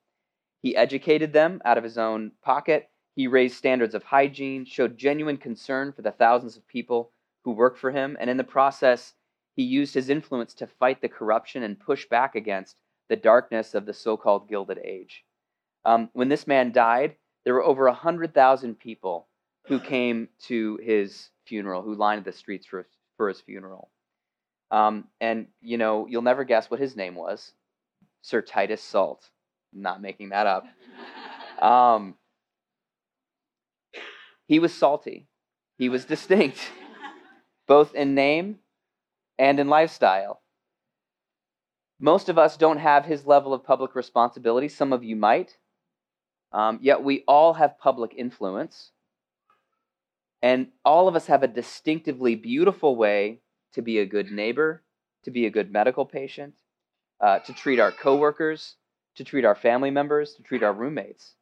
He 0.62 0.76
educated 0.76 1.32
them 1.32 1.60
out 1.64 1.78
of 1.78 1.84
his 1.84 1.98
own 1.98 2.32
pocket. 2.42 2.90
He 3.14 3.26
raised 3.26 3.56
standards 3.56 3.94
of 3.94 4.02
hygiene, 4.02 4.64
showed 4.64 4.98
genuine 4.98 5.38
concern 5.38 5.92
for 5.92 6.02
the 6.02 6.12
thousands 6.12 6.56
of 6.56 6.66
people 6.66 7.12
who 7.44 7.52
worked 7.52 7.78
for 7.78 7.90
him, 7.90 8.16
and 8.20 8.28
in 8.28 8.36
the 8.36 8.44
process, 8.44 9.14
he 9.56 9.62
used 9.62 9.94
his 9.94 10.08
influence 10.08 10.54
to 10.54 10.66
fight 10.66 11.00
the 11.00 11.08
corruption 11.08 11.62
and 11.62 11.80
push 11.80 12.06
back 12.08 12.34
against 12.34 12.76
the 13.08 13.16
darkness 13.16 13.74
of 13.74 13.86
the 13.86 13.94
so 13.94 14.16
called 14.16 14.48
Gilded 14.48 14.78
Age. 14.78 15.24
Um, 15.84 16.10
when 16.12 16.28
this 16.28 16.46
man 16.46 16.72
died, 16.72 17.16
there 17.44 17.54
were 17.54 17.64
over 17.64 17.86
100,000 17.86 18.78
people 18.78 19.28
who 19.66 19.80
came 19.80 20.28
to 20.46 20.78
his 20.82 21.30
funeral, 21.46 21.82
who 21.82 21.94
lined 21.94 22.24
the 22.24 22.32
streets 22.32 22.66
for, 22.66 22.86
for 23.16 23.28
his 23.28 23.40
funeral. 23.40 23.90
Um, 24.70 25.08
and, 25.20 25.48
you 25.60 25.78
know, 25.78 26.06
you'll 26.06 26.22
never 26.22 26.44
guess 26.44 26.70
what 26.70 26.80
his 26.80 26.96
name 26.96 27.14
was 27.14 27.52
Sir 28.22 28.40
Titus 28.42 28.82
Salt. 28.82 29.30
not 29.72 30.02
making 30.02 30.30
that 30.30 30.46
up. 30.46 30.66
Um, 31.60 32.14
he 34.46 34.58
was 34.60 34.72
salty, 34.72 35.26
he 35.76 35.90
was 35.90 36.06
distinct, 36.06 36.58
both 37.68 37.94
in 37.94 38.14
name 38.14 38.60
and 39.38 39.60
in 39.60 39.68
lifestyle. 39.68 40.40
Most 42.00 42.30
of 42.30 42.38
us 42.38 42.56
don't 42.56 42.78
have 42.78 43.04
his 43.04 43.26
level 43.26 43.52
of 43.52 43.62
public 43.62 43.94
responsibility. 43.94 44.68
Some 44.68 44.94
of 44.94 45.04
you 45.04 45.16
might. 45.16 45.58
Um, 46.50 46.78
yet 46.80 47.04
we 47.04 47.24
all 47.28 47.54
have 47.54 47.78
public 47.78 48.14
influence. 48.16 48.92
And 50.42 50.68
all 50.82 51.08
of 51.08 51.14
us 51.14 51.26
have 51.26 51.42
a 51.42 51.48
distinctively 51.48 52.34
beautiful 52.34 52.96
way 52.96 53.40
to 53.74 53.82
be 53.82 53.98
a 53.98 54.06
good 54.06 54.30
neighbor, 54.30 54.82
to 55.24 55.30
be 55.30 55.46
a 55.46 55.50
good 55.50 55.72
medical 55.72 56.04
patient, 56.04 56.54
uh, 57.20 57.38
to 57.40 57.52
treat 57.52 57.78
our 57.78 57.92
coworkers, 57.92 58.76
to 59.16 59.24
treat 59.24 59.44
our 59.44 59.54
family 59.54 59.90
members, 59.90 60.34
to 60.34 60.42
treat 60.42 60.62
our 60.62 60.72
roommates. 60.72 61.34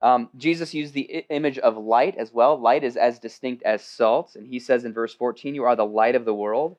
Um, 0.00 0.30
Jesus 0.36 0.74
used 0.74 0.94
the 0.94 1.08
I- 1.12 1.32
image 1.32 1.58
of 1.58 1.76
light 1.76 2.16
as 2.16 2.32
well. 2.32 2.56
Light 2.58 2.84
is 2.84 2.96
as 2.96 3.18
distinct 3.18 3.62
as 3.64 3.82
salt. 3.82 4.36
And 4.36 4.46
he 4.46 4.58
says 4.60 4.84
in 4.84 4.92
verse 4.92 5.14
14, 5.14 5.54
You 5.54 5.64
are 5.64 5.76
the 5.76 5.86
light 5.86 6.14
of 6.14 6.24
the 6.24 6.34
world. 6.34 6.76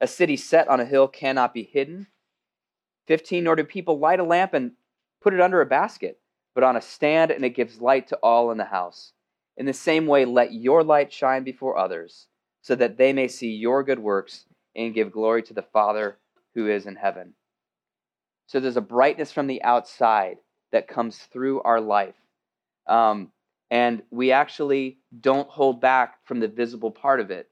A 0.00 0.06
city 0.06 0.36
set 0.36 0.68
on 0.68 0.80
a 0.80 0.84
hill 0.84 1.08
cannot 1.08 1.52
be 1.52 1.64
hidden. 1.64 2.06
15, 3.06 3.44
Nor 3.44 3.56
do 3.56 3.64
people 3.64 3.98
light 3.98 4.20
a 4.20 4.24
lamp 4.24 4.54
and 4.54 4.72
put 5.20 5.34
it 5.34 5.40
under 5.40 5.60
a 5.60 5.66
basket, 5.66 6.20
but 6.54 6.62
on 6.62 6.76
a 6.76 6.80
stand, 6.80 7.30
and 7.30 7.44
it 7.44 7.56
gives 7.56 7.80
light 7.80 8.06
to 8.08 8.16
all 8.16 8.50
in 8.50 8.58
the 8.58 8.64
house. 8.64 9.12
In 9.56 9.66
the 9.66 9.72
same 9.72 10.06
way, 10.06 10.24
let 10.24 10.54
your 10.54 10.84
light 10.84 11.12
shine 11.12 11.42
before 11.42 11.76
others 11.76 12.28
so 12.62 12.74
that 12.74 12.96
they 12.96 13.12
may 13.12 13.28
see 13.28 13.50
your 13.50 13.82
good 13.82 13.98
works 13.98 14.44
and 14.76 14.94
give 14.94 15.12
glory 15.12 15.42
to 15.42 15.54
the 15.54 15.62
Father 15.62 16.18
who 16.54 16.68
is 16.68 16.86
in 16.86 16.96
heaven. 16.96 17.34
So 18.46 18.60
there's 18.60 18.76
a 18.76 18.82
brightness 18.82 19.32
from 19.32 19.46
the 19.46 19.62
outside 19.62 20.38
that 20.72 20.88
comes 20.88 21.16
through 21.16 21.62
our 21.62 21.80
life. 21.80 22.14
Um, 22.86 23.30
and 23.70 24.02
we 24.10 24.32
actually 24.32 24.98
don't 25.20 25.48
hold 25.48 25.80
back 25.80 26.24
from 26.24 26.40
the 26.40 26.48
visible 26.48 26.90
part 26.90 27.20
of 27.20 27.30
it. 27.30 27.48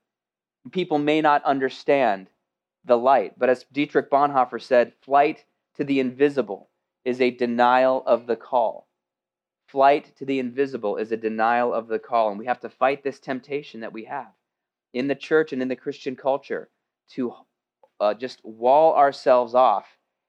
People 0.72 0.98
may 0.98 1.20
not 1.20 1.44
understand 1.44 2.28
the 2.84 2.98
light, 2.98 3.38
but 3.38 3.48
as 3.48 3.64
Dietrich 3.72 4.10
Bonhoeffer 4.10 4.60
said, 4.60 4.92
flight 5.02 5.44
to 5.76 5.84
the 5.84 6.00
invisible 6.00 6.68
is 7.04 7.20
a 7.20 7.30
denial 7.30 8.02
of 8.06 8.26
the 8.26 8.36
call. 8.36 8.88
Flight 9.68 10.16
to 10.16 10.24
the 10.24 10.38
invisible 10.38 10.96
is 10.96 11.12
a 11.12 11.16
denial 11.16 11.72
of 11.72 11.86
the 11.88 11.98
call, 11.98 12.30
and 12.30 12.38
we 12.38 12.46
have 12.46 12.60
to 12.60 12.68
fight 12.68 13.04
this 13.04 13.20
temptation 13.20 13.80
that 13.80 13.92
we 13.92 14.04
have 14.04 14.32
in 14.94 15.08
the 15.08 15.14
church 15.14 15.52
and 15.52 15.62
in 15.62 15.68
the 15.68 15.76
Christian 15.76 16.16
culture 16.16 16.68
to 17.10 17.34
uh, 18.00 18.14
just 18.14 18.44
wall 18.44 18.94
ourselves 18.94 19.54
off 19.54 19.86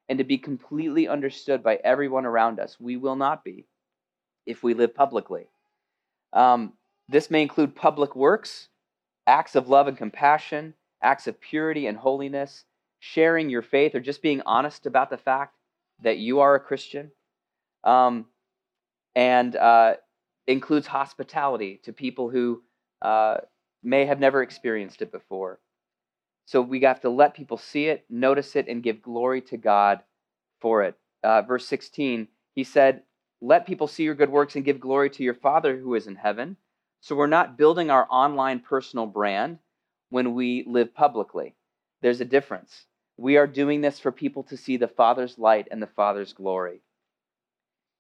and 0.08 0.18
to 0.18 0.24
be 0.24 0.38
completely 0.38 1.08
understood 1.08 1.64
by 1.64 1.80
everyone 1.84 2.26
around 2.26 2.60
us. 2.60 2.78
We 2.80 2.98
will 2.98 3.16
not 3.16 3.44
be 3.44 3.68
if 4.46 4.64
we 4.64 4.74
live 4.74 4.96
publicly. 4.96 5.48
Um, 6.34 6.74
this 7.08 7.30
may 7.30 7.42
include 7.42 7.76
public 7.76 8.16
works, 8.16 8.70
acts 9.28 9.56
of 9.56 9.70
love 9.70 9.88
and 9.88 9.98
compassion, 9.98 10.74
acts 11.02 11.28
of 11.28 11.40
purity 11.40 11.88
and 11.88 11.98
holiness, 11.98 12.66
sharing 13.00 13.50
your 13.50 13.62
faith, 13.62 13.96
or 13.96 14.00
just 14.00 14.22
being 14.22 14.42
honest 14.46 14.86
about 14.86 15.10
the 15.10 15.18
fact 15.18 15.56
that 16.02 16.18
you 16.18 16.40
are 16.40 16.56
a 16.56 16.60
Christian. 16.60 17.12
Um, 17.84 18.26
and 19.16 19.56
uh, 19.56 19.96
includes 20.48 20.88
hospitality 20.88 21.80
to 21.84 21.94
people 21.94 22.30
who 22.30 22.62
uh, 23.02 23.38
may 23.84 24.06
have 24.06 24.20
never 24.20 24.42
experienced 24.42 25.02
it 25.02 25.12
before. 25.12 25.60
So 26.46 26.62
we 26.62 26.82
have 26.82 27.02
to 27.02 27.10
let 27.10 27.36
people 27.36 27.58
see 27.58 27.86
it, 27.86 28.06
notice 28.10 28.56
it, 28.56 28.68
and 28.68 28.84
give 28.84 29.02
glory 29.02 29.42
to 29.44 29.58
God 29.58 30.02
for 30.60 30.84
it. 30.84 30.96
Uh, 31.24 31.42
verse 31.42 31.68
16, 31.68 32.28
he 32.56 32.64
said, 32.64 33.04
Let 33.42 33.68
people 33.68 33.88
see 33.88 34.04
your 34.04 34.16
good 34.16 34.32
works 34.32 34.56
and 34.56 34.66
give 34.66 34.80
glory 34.80 35.10
to 35.12 35.24
your 35.24 35.34
Father 35.34 35.78
who 35.78 35.96
is 35.96 36.08
in 36.08 36.16
heaven. 36.16 36.58
So 37.02 37.16
we're 37.16 37.28
not 37.28 37.58
building 37.58 37.90
our 37.90 38.08
online 38.10 38.60
personal 38.60 39.06
brand 39.06 39.60
when 40.10 40.34
we 40.34 40.64
live 40.68 40.94
publicly. 40.94 41.56
There's 42.02 42.22
a 42.22 42.26
difference. 42.26 42.86
We 43.18 43.38
are 43.38 43.48
doing 43.48 43.82
this 43.82 44.00
for 44.00 44.12
people 44.12 44.44
to 44.44 44.58
see 44.58 44.78
the 44.78 44.88
Father's 44.88 45.38
light 45.38 45.68
and 45.72 45.82
the 45.82 45.88
Father's 45.88 46.34
glory. 46.34 46.82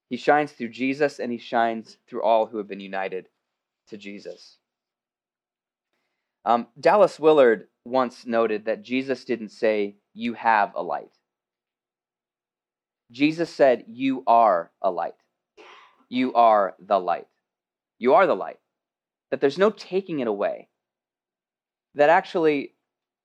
He 0.09 0.17
shines 0.17 0.51
through 0.51 0.69
Jesus 0.69 1.19
and 1.19 1.31
he 1.31 1.37
shines 1.37 1.97
through 2.07 2.23
all 2.23 2.47
who 2.47 2.57
have 2.57 2.67
been 2.67 2.79
united 2.79 3.27
to 3.89 3.97
Jesus. 3.97 4.58
Um, 6.45 6.67
Dallas 6.79 7.19
Willard 7.19 7.67
once 7.85 8.25
noted 8.25 8.65
that 8.65 8.83
Jesus 8.83 9.25
didn't 9.25 9.49
say, 9.49 9.95
You 10.13 10.33
have 10.33 10.73
a 10.75 10.83
light. 10.83 11.11
Jesus 13.11 13.49
said, 13.49 13.85
You 13.87 14.23
are 14.27 14.71
a 14.81 14.91
light. 14.91 15.15
You 16.09 16.33
are 16.33 16.75
the 16.79 16.99
light. 16.99 17.27
You 17.97 18.13
are 18.15 18.25
the 18.25 18.35
light. 18.35 18.59
That 19.31 19.41
there's 19.41 19.57
no 19.57 19.69
taking 19.69 20.19
it 20.19 20.27
away. 20.27 20.69
That 21.95 22.09
actually, 22.09 22.75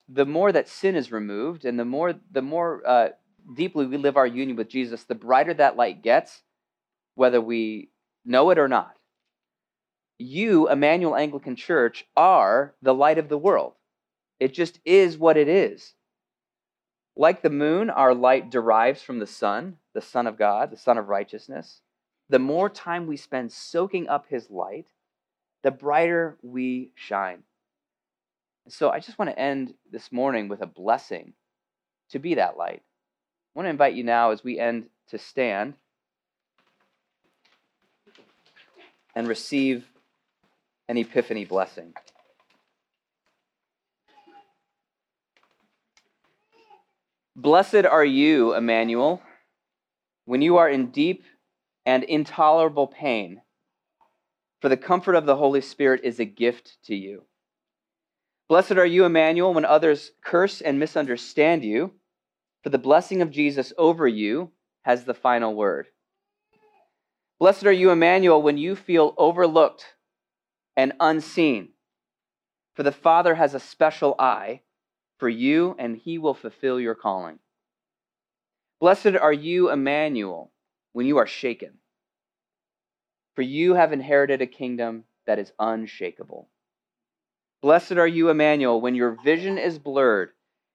the 0.08 0.26
more 0.26 0.52
that 0.52 0.68
sin 0.68 0.96
is 0.96 1.12
removed 1.12 1.64
and 1.64 1.78
the 1.78 1.84
more, 1.84 2.14
the 2.30 2.42
more 2.42 2.82
uh, 2.86 3.08
deeply 3.54 3.86
we 3.86 3.96
live 3.96 4.16
our 4.16 4.26
union 4.26 4.56
with 4.56 4.68
Jesus, 4.68 5.04
the 5.04 5.14
brighter 5.14 5.54
that 5.54 5.76
light 5.76 6.02
gets, 6.02 6.42
whether 7.14 7.40
we 7.40 7.90
know 8.24 8.50
it 8.50 8.58
or 8.58 8.68
not. 8.68 8.96
You, 10.18 10.70
Immanuel 10.70 11.16
Anglican 11.16 11.56
Church, 11.56 12.06
are 12.16 12.74
the 12.82 12.94
light 12.94 13.18
of 13.18 13.28
the 13.28 13.38
world. 13.38 13.74
It 14.38 14.54
just 14.54 14.78
is 14.84 15.18
what 15.18 15.36
it 15.36 15.48
is. 15.48 15.94
Like 17.16 17.42
the 17.42 17.50
moon, 17.50 17.90
our 17.90 18.14
light 18.14 18.50
derives 18.50 19.02
from 19.02 19.18
the 19.18 19.26
sun, 19.26 19.76
the 19.92 20.00
Son 20.00 20.26
of 20.26 20.36
God, 20.36 20.70
the 20.70 20.76
Son 20.76 20.98
of 20.98 21.08
righteousness. 21.08 21.80
The 22.28 22.38
more 22.38 22.68
time 22.68 23.06
we 23.06 23.16
spend 23.16 23.52
soaking 23.52 24.08
up 24.08 24.26
his 24.28 24.50
light, 24.50 24.86
the 25.62 25.70
brighter 25.70 26.36
we 26.42 26.90
shine. 26.94 27.42
So 28.68 28.90
I 28.90 29.00
just 29.00 29.18
want 29.18 29.30
to 29.30 29.38
end 29.38 29.74
this 29.90 30.10
morning 30.10 30.48
with 30.48 30.62
a 30.62 30.66
blessing 30.66 31.34
to 32.10 32.18
be 32.18 32.34
that 32.34 32.56
light. 32.56 32.82
I 32.82 33.58
want 33.58 33.66
to 33.66 33.70
invite 33.70 33.94
you 33.94 34.04
now 34.04 34.30
as 34.30 34.42
we 34.42 34.58
end 34.58 34.86
to 35.08 35.18
stand 35.18 35.74
and 39.14 39.28
receive 39.28 39.88
an 40.88 40.96
epiphany 40.96 41.44
blessing. 41.44 41.94
Blessed 47.36 47.84
are 47.84 48.04
you, 48.04 48.54
Immanuel, 48.54 49.20
when 50.24 50.40
you 50.40 50.58
are 50.58 50.68
in 50.68 50.90
deep 50.90 51.24
and 51.84 52.04
intolerable 52.04 52.86
pain, 52.86 53.40
for 54.60 54.68
the 54.68 54.76
comfort 54.76 55.14
of 55.14 55.26
the 55.26 55.36
Holy 55.36 55.60
Spirit 55.60 56.02
is 56.04 56.20
a 56.20 56.24
gift 56.24 56.78
to 56.84 56.94
you. 56.94 57.24
Blessed 58.48 58.72
are 58.72 58.86
you, 58.86 59.04
Immanuel, 59.04 59.52
when 59.52 59.64
others 59.64 60.12
curse 60.22 60.60
and 60.60 60.78
misunderstand 60.78 61.64
you, 61.64 61.92
for 62.62 62.70
the 62.70 62.78
blessing 62.78 63.20
of 63.20 63.30
Jesus 63.30 63.72
over 63.76 64.06
you 64.06 64.52
has 64.82 65.04
the 65.04 65.14
final 65.14 65.54
word. 65.54 65.88
Blessed 67.40 67.64
are 67.64 67.72
you, 67.72 67.90
Immanuel, 67.90 68.40
when 68.42 68.58
you 68.58 68.76
feel 68.76 69.14
overlooked 69.18 69.84
and 70.76 70.92
unseen, 71.00 71.68
for 72.74 72.82
the 72.82 72.92
Father 72.92 73.34
has 73.34 73.54
a 73.54 73.60
special 73.60 74.14
eye 74.18 74.60
for 75.18 75.28
you, 75.28 75.76
and 75.78 75.96
he 75.96 76.18
will 76.18 76.34
fulfill 76.34 76.80
your 76.80 76.94
calling. 76.94 77.38
Blessed 78.80 79.14
are 79.20 79.32
you, 79.32 79.70
Immanuel, 79.70 80.50
when 80.92 81.06
you 81.06 81.18
are 81.18 81.26
shaken, 81.26 81.78
for 83.34 83.42
you 83.42 83.74
have 83.74 83.92
inherited 83.92 84.42
a 84.42 84.46
kingdom 84.46 85.04
that 85.26 85.38
is 85.38 85.52
unshakable. 85.58 86.48
Blessed 87.62 87.92
are 87.92 88.06
you, 88.06 88.28
Immanuel, 88.28 88.80
when 88.80 88.94
your 88.94 89.16
vision 89.24 89.56
is 89.56 89.78
blurred 89.78 90.30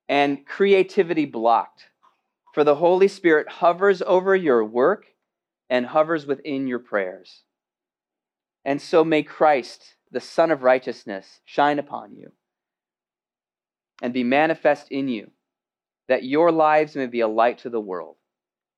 and 0.07 0.45
creativity 0.45 1.25
blocked, 1.25 1.85
for 2.53 2.63
the 2.63 2.75
Holy 2.75 3.07
Spirit 3.07 3.47
hovers 3.47 4.01
over 4.01 4.35
your 4.35 4.65
work 4.65 5.05
and 5.69 5.85
hovers 5.85 6.25
within 6.25 6.65
your 6.65 6.79
prayers. 6.79 7.43
And 8.65 8.81
so 8.81 9.03
may 9.03 9.23
Christ, 9.23 9.95
the 10.11 10.19
Son 10.19 10.51
of 10.51 10.63
righteousness, 10.63 11.41
shine 11.45 11.79
upon 11.79 12.15
you 12.15 12.31
and 14.01 14.13
be 14.13 14.23
manifest 14.23 14.87
in 14.89 15.07
you, 15.07 15.31
that 16.07 16.23
your 16.23 16.51
lives 16.51 16.95
may 16.95 17.07
be 17.07 17.19
a 17.19 17.27
light 17.27 17.59
to 17.59 17.69
the 17.69 17.79
world. 17.79 18.15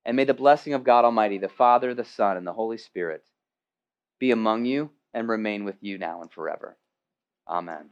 And 0.05 0.17
may 0.17 0.23
the 0.23 0.33
blessing 0.33 0.73
of 0.73 0.83
God 0.83 1.05
Almighty, 1.05 1.37
the 1.37 1.49
Father, 1.49 1.93
the 1.93 2.05
Son, 2.05 2.37
and 2.37 2.45
the 2.45 2.53
Holy 2.53 2.77
Spirit 2.77 3.23
be 4.19 4.31
among 4.31 4.65
you 4.65 4.91
and 5.13 5.27
remain 5.27 5.63
with 5.63 5.75
you 5.81 5.97
now 5.97 6.21
and 6.21 6.31
forever. 6.31 6.77
Amen. 7.47 7.89